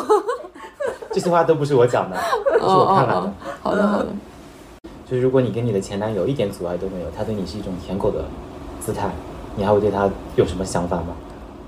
[1.11, 2.17] 这些话都不是我讲的，
[2.59, 3.33] 都是哦我看来的。
[3.61, 4.07] 好的好的。
[5.09, 8.25] 就是如果你跟你的前男友一点阻碍都没有，他对你是一种舔狗的
[8.81, 9.09] 姿态，
[9.55, 11.15] 你还会对他有什么想法吗？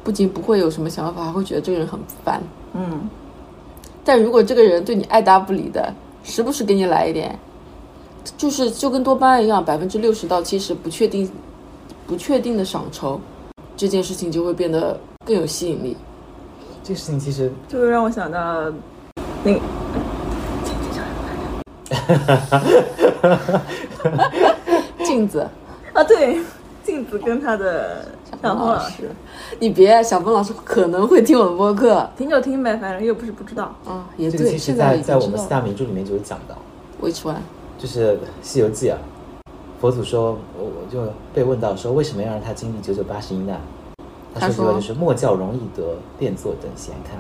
[0.04, 2.42] 不仅不会有什么想法，还会觉得这个人很烦。
[2.74, 3.10] 嗯，
[4.04, 5.94] 但如果这个人对你爱答不理的，
[6.24, 7.38] 时不时给你来一点，
[8.38, 11.30] 就是就跟多巴胺一样，百分之六十到七十不确定、
[12.06, 13.20] 不确定的赏酬，
[13.78, 15.96] 这件事情就会变得更有吸引力。
[16.84, 18.66] 这个事情其实就会让我想到
[19.44, 19.60] 那个
[25.06, 25.48] 镜子，
[25.94, 26.40] 啊，对，
[26.84, 28.06] 镜子跟他的
[28.42, 29.10] 小峰老师，
[29.60, 33.76] 你别，小峰老师可能会听我的播客听就听呗，反正又不是不知道。
[33.86, 35.28] 啊，也对，这个其实现在在我。
[35.28, 36.56] 们四大名著里面就有讲到
[37.02, 37.36] ，Which one？
[37.78, 38.98] 就是《西游记》啊。
[39.80, 43.60] 佛祖说，我我就被问到说，为什么要让他经历九九八十一难？
[44.34, 47.18] 他他说说句话就是莫教容易得，便作等闲看。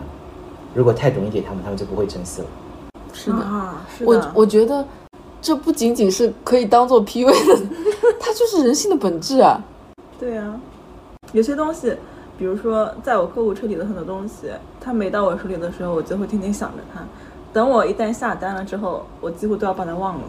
[0.73, 2.47] 如果太容易给他们，他们就不会珍惜了。
[3.13, 4.85] 是的，啊，是我的，我觉得
[5.41, 7.65] 这不仅仅是可以当做 PUA 的，
[8.19, 9.59] 它就是人性的本质啊。
[10.19, 10.59] 对啊，
[11.33, 11.95] 有些东西，
[12.37, 17.01] 比如说在我购物车里的很多东西，它没到我手里的时候，我就会天天想着它。
[17.51, 20.23] 等我一旦下单了之后，我几乎都要把它忘了。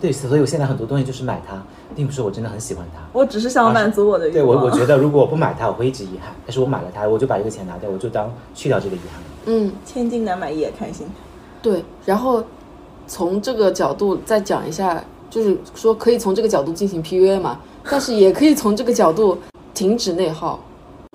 [0.00, 1.60] 对，所以我现在很多东西就是买它，
[1.96, 3.02] 并不是我真的很喜欢它。
[3.12, 4.32] 我只是想要满足我的欲望。
[4.32, 6.32] 对我，我觉得如果我不买它，我会一直遗憾。
[6.46, 9.20] 但是我买了它，我就把这个钱拿掉，我就当去掉这个遗憾。
[9.46, 11.06] 嗯，千金难买一眼开心。
[11.60, 11.84] 对。
[12.04, 12.44] 然后
[13.06, 17.58] 从这个角度再讲一下，就是说可以从这个角度进行 PUA 嘛，
[17.90, 19.36] 但是也可以从这个角度
[19.74, 20.60] 停止内耗。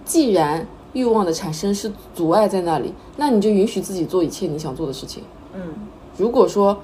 [0.04, 5.24] 既然欲望的产生是阻碍在那里，那你就允许自己做一切你想做的事情。
[5.54, 5.62] 嗯，
[6.18, 6.78] 如果说，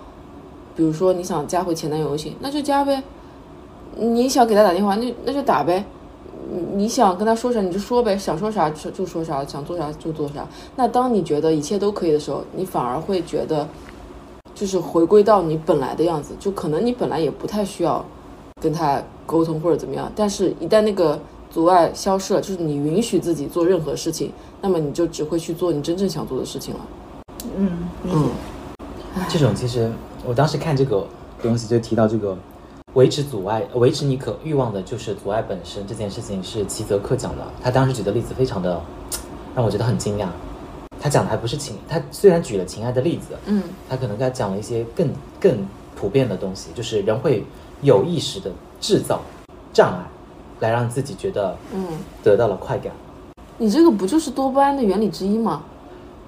[0.79, 3.01] 比如说你想加回前男友微信，那就加呗；
[3.97, 5.83] 你想给他打电话，那那就打呗；
[6.49, 10.47] 你你想跟他说啥你就说呗，想说啥就就说啥，想做啥就做啥。
[10.77, 13.67] 那当你觉得一切都可以的时候，你反而会觉得，
[14.55, 18.05] 就是回归到你本来的样子，就可能你本来也不太需要
[18.61, 21.19] 跟他沟通或者怎么样，但是一旦那个
[21.51, 26.79] 阻碍消失了，就是你允许自己做任何事情，那么你就只会去做你真正想做的事情了。
[27.57, 27.69] 嗯，
[28.05, 28.29] 嗯。
[29.29, 29.91] 这种其实
[30.25, 31.05] 我当时看这个
[31.39, 32.35] 东西就提到这个
[32.95, 37.43] 维持阻碍、维持你可欲望的，就是阻碍本身这件事情是齐泽克讲的。
[37.61, 38.81] 他当时举的例子非常的
[39.55, 40.25] 让我觉得很惊讶。
[40.99, 45.07] 他讲的还不是情，他虽然举了情爱的例子，嗯他可能他讲了一些更
[45.39, 45.65] 更
[45.95, 47.45] 普遍的东西，就是人会
[47.81, 48.51] 有意识的
[48.81, 49.21] 制造
[49.71, 50.03] 障碍，
[50.59, 51.85] 来让自己觉得嗯。
[52.23, 52.91] 得到了快感。
[53.59, 55.61] 你这个不就是多巴胺的原理之一吗？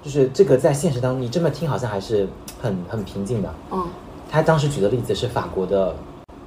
[0.04, 2.28] 就是这个在现实当中，你这么听好像还是
[2.62, 3.52] 很很平静的。
[3.72, 3.84] 嗯
[4.30, 5.94] 他当时举的例子是法国的，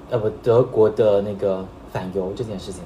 [0.10, 1.64] 呃不，德国的那个
[1.94, 2.82] 反犹这件事情，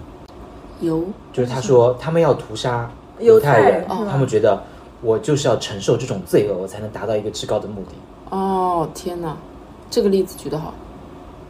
[0.82, 4.62] 犹就是他说他们要屠杀犹太人，他们觉得
[5.02, 8.36] 我就是要承受这种罪恶，我才能达到一个至高的目的。
[8.36, 9.38] 哦，天哪，
[9.90, 10.74] 这个例子举得好。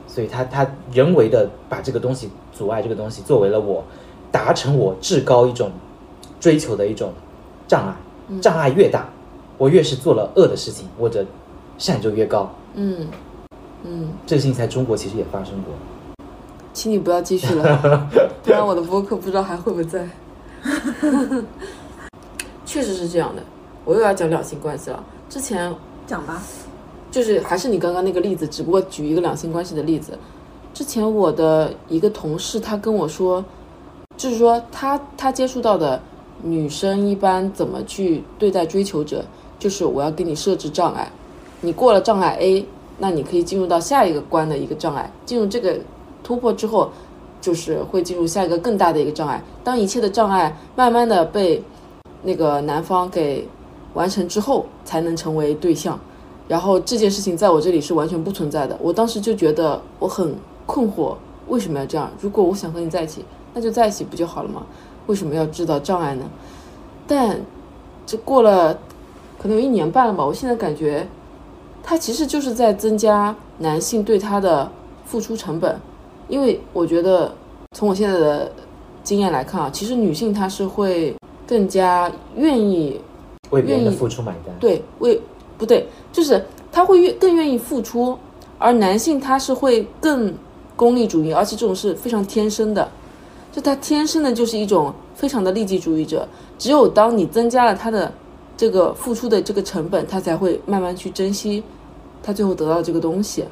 [0.07, 3.83] 所以他他人为的把这个东西阻碍这个东西作为了我
[4.31, 5.71] 达成我至高一种
[6.39, 7.11] 追求的一种
[7.67, 7.95] 障碍，
[8.39, 9.09] 障碍越大，
[9.57, 11.25] 我越是做了恶的事情，我的
[11.79, 12.47] 善就越高。
[12.75, 13.07] 嗯
[13.83, 15.73] 嗯，这个事情在中国其实也发生过。
[16.71, 18.07] 请你不要继续了，
[18.45, 20.07] 不然我的播客不知道还会不会在。
[22.63, 23.41] 确实是这样的，
[23.83, 25.03] 我又要讲两性关系了。
[25.27, 25.73] 之前
[26.05, 26.43] 讲吧。
[27.11, 30.15] 就是还是你刚刚那个例子，只不过举一个两性关系的例子。
[30.75, 33.43] 之前我的一个同事他跟我说，
[34.15, 35.99] 就是说他他接触到的
[36.43, 39.25] 女生一般怎么去对待追求者，
[39.57, 41.11] 就是我要给你设置障碍，
[41.61, 42.65] 你过了障碍 A，
[42.97, 45.77] 那你可以进入到下一个关的一个障碍，进入这个
[46.23, 46.89] 突破之后，
[47.41, 49.43] 就是会进入下一个更大的一个障碍。
[49.63, 51.63] 当一切的障碍慢慢的被
[52.23, 53.47] 那个男方给
[53.93, 55.99] 完成之后，才能成为对象。
[56.47, 58.77] 然后这件事情在我这里是完全不存在的。
[58.81, 60.35] 我当时就觉得我很
[60.65, 61.15] 困惑，
[61.47, 62.09] 为什么要这样？
[62.19, 64.63] 如果我想和你在一起，那就在一起不就好了吗？
[65.07, 66.25] 为什么要制造障碍呢？
[67.07, 67.39] 但
[68.05, 68.77] 这过了
[69.37, 71.07] 可能有一年半了吧，我现在感觉
[71.83, 74.71] 它其实就是在增加男性对他的
[75.05, 75.75] 付出成本，
[76.27, 77.33] 因为我觉得
[77.75, 78.51] 从我现在的
[79.03, 81.15] 经验来看啊，其实女性她是会
[81.47, 82.99] 更加愿意
[83.49, 84.55] 为别人的付出买单。
[84.59, 85.19] 对，为
[85.57, 88.17] 不对，就是她会愿更愿意付出，
[88.59, 90.33] 而男性他是会更
[90.75, 92.87] 功利主义，而且这种是非常天生的，
[93.51, 96.27] 就他天生的就是一种非常的利己主义者。
[96.57, 98.11] 只有当你增加了他的
[98.59, 101.63] 这个付出的这个成本，他才会慢慢去珍惜
[102.21, 103.45] 他最后得到的这个东西。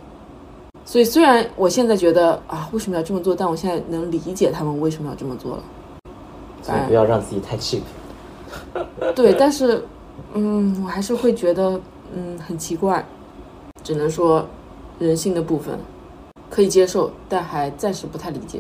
[0.84, 5.64] 所以虽然我现在觉得啊为什么要这么做，但我现在能理解他们为什么要这么做了。
[6.62, 7.80] 所以不要让自己太 cheap。
[9.16, 9.82] 对，但是，
[10.34, 11.80] 嗯，我还是会觉得，
[12.14, 13.06] 嗯，很奇怪，
[13.86, 14.46] 只能说
[15.00, 15.80] 人性的部分
[16.50, 18.60] 可以接受，但还暂时不太理解。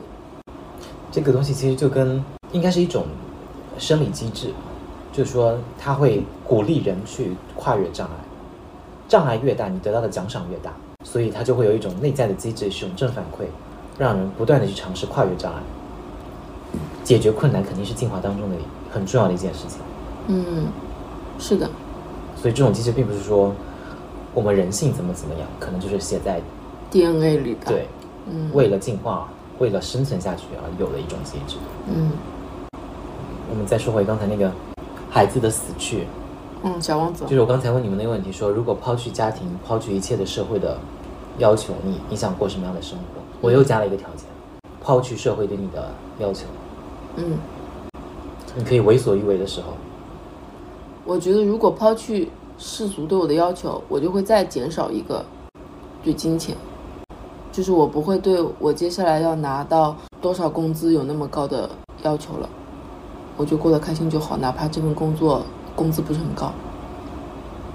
[1.12, 2.24] 这个东西其实就跟
[2.54, 3.06] 应该是一种
[3.78, 4.48] 生理机制，
[5.18, 8.14] 就是说他会鼓励人去跨越障碍，
[9.08, 10.72] 障碍越大，你得到的奖赏越大，
[11.04, 13.46] 所以他就会有一种内在的机制，是一种正反馈，
[13.98, 15.60] 让人不断的去尝试跨越障碍。
[17.04, 18.56] 解决困难肯定是进化当中的
[18.94, 19.80] 很重要的一件事情，
[20.28, 20.68] 嗯，
[21.40, 21.68] 是的，
[22.36, 23.52] 所以这种机制并不是说
[24.36, 26.40] 我们人性怎么怎么样，可能就是写在
[26.92, 27.72] DNA 里的。
[27.72, 27.88] 对，
[28.30, 31.58] 嗯，为了进化，为了生存下去而有的一种机制。
[31.92, 32.12] 嗯
[33.50, 34.52] 我们再说回刚才那个
[35.18, 36.06] 孩子的死去，
[36.62, 37.24] 嗯，小王子。
[37.24, 40.78] 就，是我刚才问你们那个问题说，如果抛去家庭，抛去一切的社会的
[41.40, 43.04] 要求，你你想过什么样的生活？
[43.42, 44.28] 我又加了一个条件，
[44.80, 45.90] 抛去社会对你的
[46.20, 46.46] 要求，
[47.16, 47.36] 嗯，
[48.56, 49.74] 你可以为所欲为的时候，
[51.04, 55.26] 我觉得如果抛去世俗对我的要求，我就会再减少一个
[56.04, 56.56] 对金钱，
[57.52, 61.68] 就是我不会对我接下来要拿到多少工资有那么高的
[62.04, 62.48] 要求了，
[63.38, 65.44] 我就过得开心就好，哪怕这份工作
[65.76, 66.52] 工资不是很高。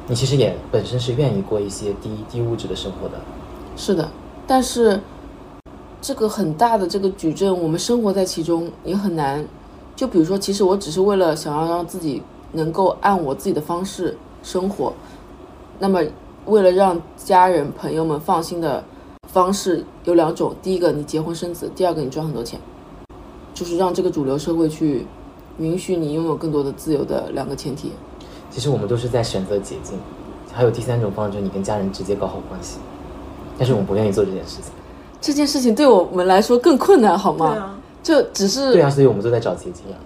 [0.09, 3.15] 你其实也本身是愿意过一些低低物质的生活的。
[3.77, 4.11] 是的，
[4.47, 5.01] 但是
[6.01, 9.47] 这个很大的这个矩阵，我们生活在其中也很难。
[9.95, 14.93] 就比如说，其实我只是为了想要让自己能够按我自己的方式生活，
[15.79, 16.03] 那么
[16.47, 18.83] 为了让家人朋友们放心的
[19.29, 22.59] 方式有两种：第一个你结婚生子，第二个你赚很多钱，
[23.55, 25.07] 就是让这个主流社会去
[25.59, 27.93] 允许你拥有更多的自由的两个前提。
[28.51, 29.99] 其实我们都是在选择捷径，
[30.53, 32.79] 还有第三种方式，就是你跟家人直接搞好关系，
[33.59, 34.73] 但是我们不愿意做这件事情。
[35.21, 37.53] 这件事情对我们来说更困难，好吗？
[37.53, 39.97] 对啊，这只是对啊，所以我们都在找捷径啊。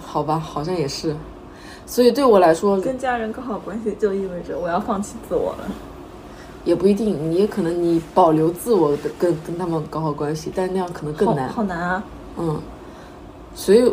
[0.00, 1.14] 好吧，好像也是。
[1.86, 5.68] 所以对我来说，跟家人搞好关系就意味着我要放弃自我了。
[6.64, 11.48] 也不一定，你也可能你保留自我的跟跟他们搞好关系，但那样可能更难。
[11.48, 12.04] 好好难啊！
[12.38, 12.60] 嗯，
[13.54, 13.92] 所以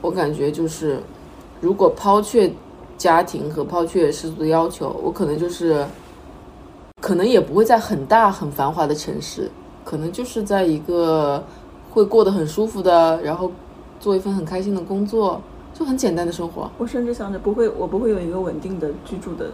[0.00, 1.00] 我感觉就是，
[1.60, 2.50] 如果抛却
[2.96, 5.84] 家庭和抛却世俗的要求，我可能就是，
[7.00, 9.50] 可能也不会在很大很繁华的城市，
[9.84, 11.42] 可能就是在一个
[11.90, 13.50] 会过得很舒服的，然后
[14.00, 15.40] 做一份很开心的工作，
[15.74, 16.70] 就很简单的生活。
[16.78, 19.46] 我甚至想着不会，我不会有一个稳定的居住的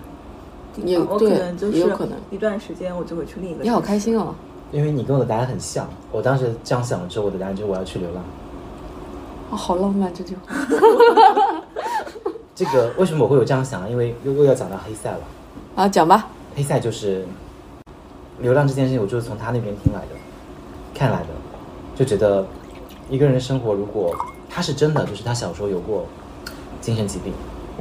[0.75, 3.63] 地也方，我可对能就是也有可能一段时间我就会去另一个。
[3.63, 3.99] 你好开！
[3.99, 4.35] 心哦！
[4.73, 8.25] 因为你跟我的答案很像，我当时这样想了之后，我的答案就是我要去流浪。
[9.55, 10.53] 哦，好浪漫这句话。
[12.57, 13.89] 这个为什么我会有这样想啊？
[13.89, 15.21] 因为又又要讲到黑塞了。
[15.77, 16.27] 啊，讲吧。
[16.57, 17.25] 黑塞就是
[18.41, 20.09] 流浪这件事情，我就是从他那边听来的，
[20.93, 21.29] 看来的，
[21.95, 22.45] 就觉得
[23.09, 24.13] 一个人的生活，如果
[24.51, 26.05] 他是真的，就是他小时候有过
[26.81, 27.33] 精神疾病，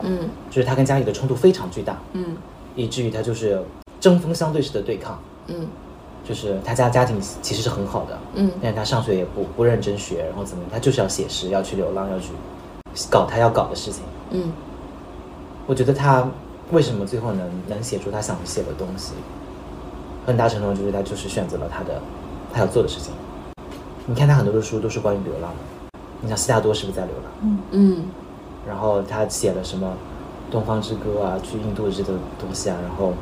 [0.03, 2.37] 嗯就是他跟家里的冲突非常巨大，嗯
[2.75, 3.63] 以至于他就是
[3.99, 5.67] 针锋相对式的对抗，嗯
[6.23, 12.29] 就是他家家庭其实是很好的，嗯但是他上学也不不认真学，然后怎么样，他就是要写诗，要去流浪，要去
[13.09, 14.03] 搞他要搞的事情。
[14.31, 14.51] 嗯
[15.65, 16.27] 我觉得他
[16.71, 19.13] 为什么最后能能写出他想写的东西，
[20.25, 22.01] 很大程度上就是他就是选择了他的
[22.53, 23.13] 他要做的事情。
[24.05, 27.31] 你看他很多的书都是关于流浪的，你想悉达多是不是在流浪？
[27.41, 28.05] 嗯嗯
[28.67, 29.87] 然后他写了什么
[30.51, 33.13] 《东方之歌》啊，去印度这个东西啊，然后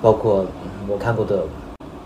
[0.00, 1.42] 包括、嗯、我看过的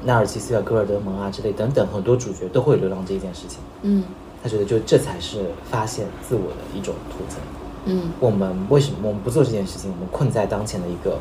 [0.05, 3.59] 纳尔齐斯啊、戈尔德蒙啊之类等等，很多主角都会流浪这一件事情。
[3.82, 4.05] 嗯
[4.42, 7.38] 他觉得就这才是发现自我的一种途径。
[7.84, 9.90] 嗯我们为什么我们不做这件事情？
[9.92, 11.16] 我们困在当前的一个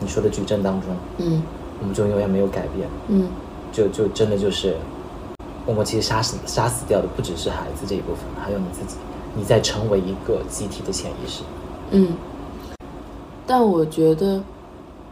[0.00, 1.42] 你说的矩阵当中，嗯
[1.80, 3.28] 我们就永远没有改变，嗯
[3.72, 4.76] 就就真的就是
[5.64, 8.96] 我们其实杀死杀死掉的不只是孩子这一部分，还有你自己，
[9.34, 11.42] 你在成为一个集体的潜意识。
[11.92, 12.14] 嗯。
[13.48, 14.42] 但我觉得，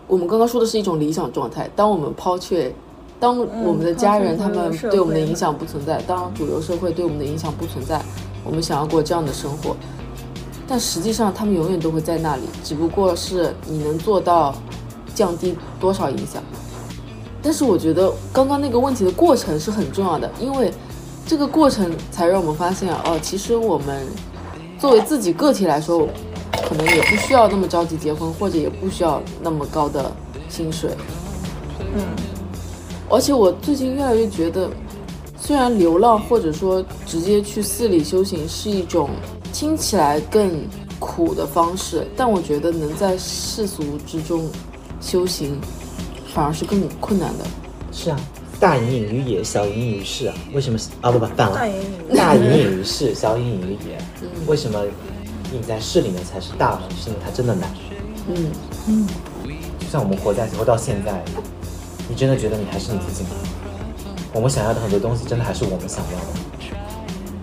[0.09, 1.71] 我们刚刚说的是一种理想状态。
[1.77, 2.75] 当我们抛却，
[3.21, 8.01] 当我们的家人他们对我们的影响不存在，当主流社会对我们的影响不存在，
[8.45, 9.75] 我们想要过这样的生活，
[10.67, 14.55] 但实际上他们永远都会在那里，只不过是你能做到
[15.15, 16.43] 降低多少影响。
[17.43, 20.73] 但是我觉得刚刚那个问题的过程是很重要的，因为
[21.27, 24.07] 这个过程才让我们发现，哦，其实我们
[24.79, 26.07] 作为自己个体来说，
[26.69, 30.11] 可能也不需要那么着急结婚，或者也不需要那么高的
[30.49, 30.91] 薪水。
[31.81, 32.03] 嗯，
[33.11, 34.69] 而且我最近越来越觉得，
[35.41, 39.11] 虽然流浪或者说直接去寺里修行是一种
[39.53, 40.51] 听起来更
[40.99, 44.49] 苦的方式，但我觉得能在世俗之中
[45.01, 45.61] 修行，
[46.35, 47.45] 反而是更困难的。
[47.93, 48.19] 是啊，
[48.59, 50.35] 大隐隐于野，小隐隐于市啊。
[50.53, 51.55] 为什么啊不不反了？
[52.17, 53.99] 大隐隐于 市，小隐隐于野。
[54.23, 54.81] 嗯为什么
[55.53, 56.83] 隐在市里面才是大呢？
[56.99, 57.71] 是因为它真的难。
[58.29, 58.51] 嗯
[58.89, 59.07] 嗯
[59.79, 61.23] 就像我们活在活到现在，
[62.09, 63.31] 你真的觉得你还是你自己吗？
[64.33, 66.27] 我们想要的很多东西，真的还是我们想要的。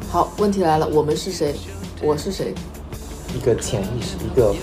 [0.10, 1.56] 好，问题来了，我们是谁？
[2.02, 2.54] 我是谁？
[3.36, 4.54] 一个潜意识，一个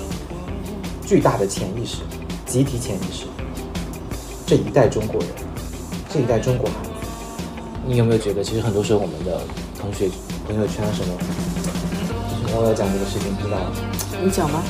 [1.07, 2.03] 巨大的潜意识，
[2.47, 3.25] 集体潜意识。
[4.47, 5.31] 这一代中国人，
[6.13, 6.91] 这一代中国孩子，
[7.87, 9.41] 你有没有觉得，其实很多时候我们的
[9.81, 10.09] 同学
[10.47, 11.15] 朋友圈什么，
[12.43, 13.59] 就是我要讲这个事情，不知道
[14.23, 14.63] 你讲吗？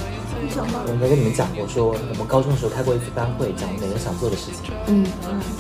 [0.47, 0.93] 我。
[0.93, 4.75] 应该跟你们讲过，说我们高中的时候开过一次班会，讲每个人想做的事情。
[4.87, 5.07] 嗯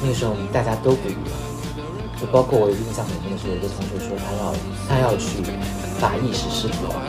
[0.02, 1.34] 那个时候我们大家都不一样，
[2.20, 4.54] 就包括我印象很深的是，有一个同学说他要
[4.88, 5.42] 他要去
[6.00, 7.00] 把意识实体化。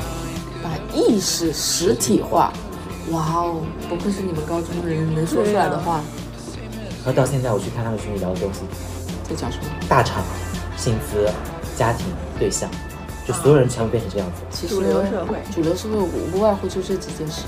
[0.61, 2.51] 把意识实体化。
[3.11, 6.01] 哇哦，不愧是你们高中的人能说出来的话。
[7.01, 8.59] 然后到现在我去看他们群里聊的东西，
[9.23, 9.63] 在讲什么？
[9.87, 10.21] 大厂、
[10.77, 11.31] 薪资、
[11.77, 12.05] 家庭、
[12.37, 12.69] 对象，
[13.29, 14.41] 就所有人全部变成这样子。
[14.49, 17.43] 其实主流社会主流社会无无外乎就这几件事。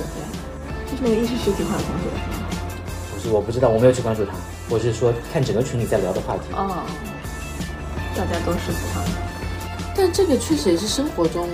[0.86, 2.06] 就是那个意识实体化的同学。
[3.16, 4.32] 不是我不知道，我没有去关注他，
[4.70, 6.42] 我是说看整个群里在聊的话题。
[6.54, 6.86] 哦，
[8.16, 9.12] 大家都是这样的。
[9.96, 11.50] 但这个确实也是生活中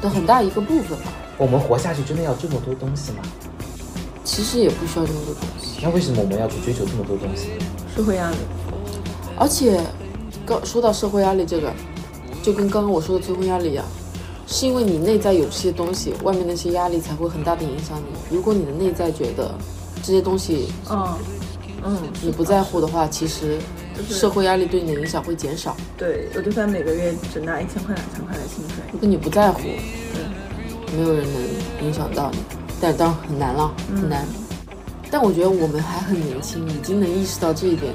[0.00, 1.12] 的很大一个部分吧。
[1.36, 3.18] 我们活下去真的要这么多东西吗？
[4.24, 7.50] 其实也不需要这么多东西，那为什么我们要去追求这么多东西？
[7.94, 8.36] 社会压力。
[9.36, 9.78] 而且
[10.46, 11.70] 刚说到社会压力这个，
[12.44, 13.82] 就跟刚刚我说的催婚压力一样，
[14.46, 18.36] 是因为你内在有这些东西，外面那些压力才会很大的影响你。
[18.36, 19.54] 如果你的内在觉得
[20.02, 21.08] 这些东西嗯
[21.86, 23.56] 嗯，你不在乎的话，其实
[24.10, 25.74] 社会压力对你的影响会减少。
[25.96, 32.38] 对，我就算每个月只拿一千块、两千块的薪水，如果你不在乎，对，没有人能影响到你，
[32.78, 34.26] 但当然很难了，很难。
[35.10, 37.94] 但我觉得我们还很年轻，已经能意识到这一点，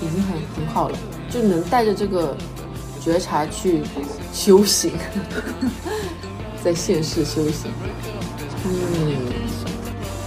[0.00, 0.98] 已经很很好了，
[1.30, 2.36] 就能带着这个
[3.08, 3.82] 觉察去
[4.34, 4.92] 修行，
[6.62, 7.72] 在现世修行，
[8.66, 9.16] 嗯，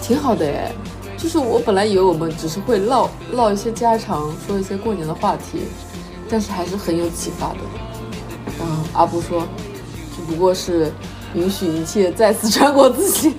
[0.02, 0.72] 挺好的哎。
[1.16, 5.60] 就是我本来以为我们只是会唠唠一些家常，说一些过年的话题，
[6.28, 7.58] 但是还是很有启发的。
[8.60, 9.48] 嗯，阿布说，
[10.16, 10.92] 只不过是
[11.36, 13.36] 允许一切再次穿过自己。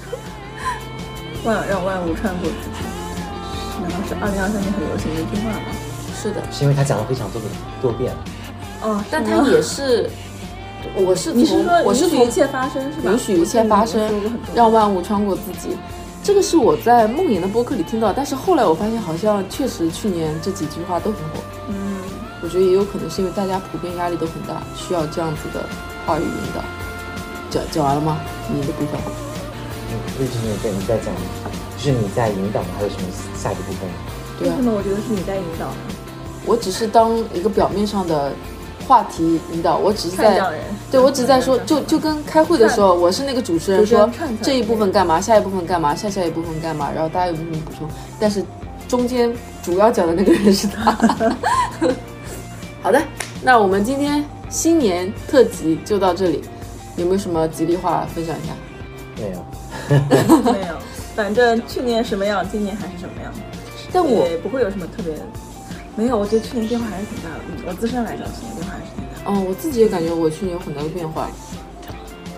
[1.44, 2.80] 万让万物穿过自己。
[3.82, 5.89] 难道是二零二三年很流行的一句话吗？
[6.20, 7.48] 是的，是因为他讲了非常多的
[7.80, 8.12] 多遍。
[8.82, 10.10] 哦，但他也是，
[10.94, 13.10] 我是你是说我是从允许一切发生是吧？
[13.10, 15.76] 允许一切发生让万物穿过自己。
[16.22, 21.40] 这个是我在梦魇的播客里听到，但是后来我发现好像确实去年这几句话都很火。
[21.68, 21.96] 嗯，
[22.42, 25.64] 我觉得也有可能是因为大家普遍压力都很大，需要这样子的
[26.06, 26.62] 话语引导。
[27.48, 28.20] 讲讲完了吗？
[28.52, 29.00] 你的部分？
[29.90, 31.06] 嗯，为什么你在你在讲？
[31.78, 32.68] 就是你在引导吗？
[32.76, 33.88] 还有什么下一个部分？
[34.42, 35.76] 为什，么我觉得是你在引导呢？
[36.46, 38.32] 我只是当一个表面上的
[38.86, 40.40] 话题引导，我只是在
[40.90, 44.10] 对，我只是在说， 就就跟开会的时候，我是那个主持人，说
[44.42, 47.88] 这一部分干嘛，下一部分干嘛，下下一部分干嘛，然后大家有什么补充，
[48.18, 48.42] 但是
[48.88, 49.32] 中间
[49.62, 50.90] 主要讲的那个人是他。
[52.82, 53.00] 好的，
[53.42, 56.42] 那我们今天新年特辑就到这里，
[56.96, 58.52] 有没有什么吉利话分享一下？
[59.16, 59.44] 没有。
[60.52, 60.76] 没有，
[61.14, 63.32] 反正去年什么样，今年还是什么样，
[63.92, 65.14] 但我也不会有什么特别。
[65.96, 67.40] 没有，我觉得去年变化还是挺大的。
[67.48, 69.38] 嗯我自身来讲，去年变化还是挺大的。
[69.38, 71.28] 嗯，我自己也感觉我去年有很大的变化，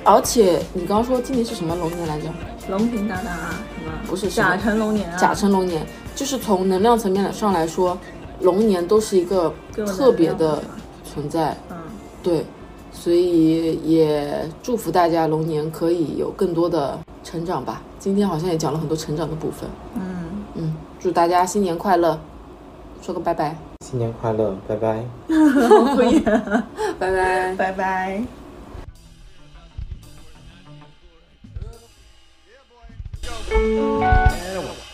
[0.05, 2.27] 而且你刚刚说今年是什么龙年来着？
[2.69, 5.85] 龙平大大啊，什么不是甲辰龙年啊，甲辰龙年，
[6.15, 7.97] 就是从能量层面上来说，
[8.41, 9.53] 龙年都是一个
[9.87, 10.63] 特别的
[11.05, 11.57] 存在。
[11.71, 11.77] 嗯，
[12.23, 12.45] 对，
[12.93, 17.83] 所以也祝福大家龙年可以有更多的成长吧。
[17.99, 20.03] 今天好像也讲了很多成长的部分，嗯，
[20.55, 22.19] 嗯，祝大家新年快乐，
[23.02, 24.98] 说个拜拜，新年快乐，拜拜。
[24.98, 26.68] 好敷衍啊，
[27.00, 27.56] 拜拜。
[27.56, 28.24] 拜拜。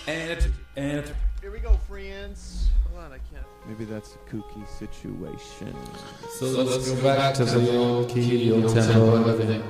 [0.06, 1.16] And a two, and a three.
[1.42, 2.68] Here we go, friends.
[2.92, 3.46] Hold on, I can't.
[3.68, 5.74] Maybe that's a kooky situation.
[6.38, 9.64] So let's go back to the old key, old tempo, and everything.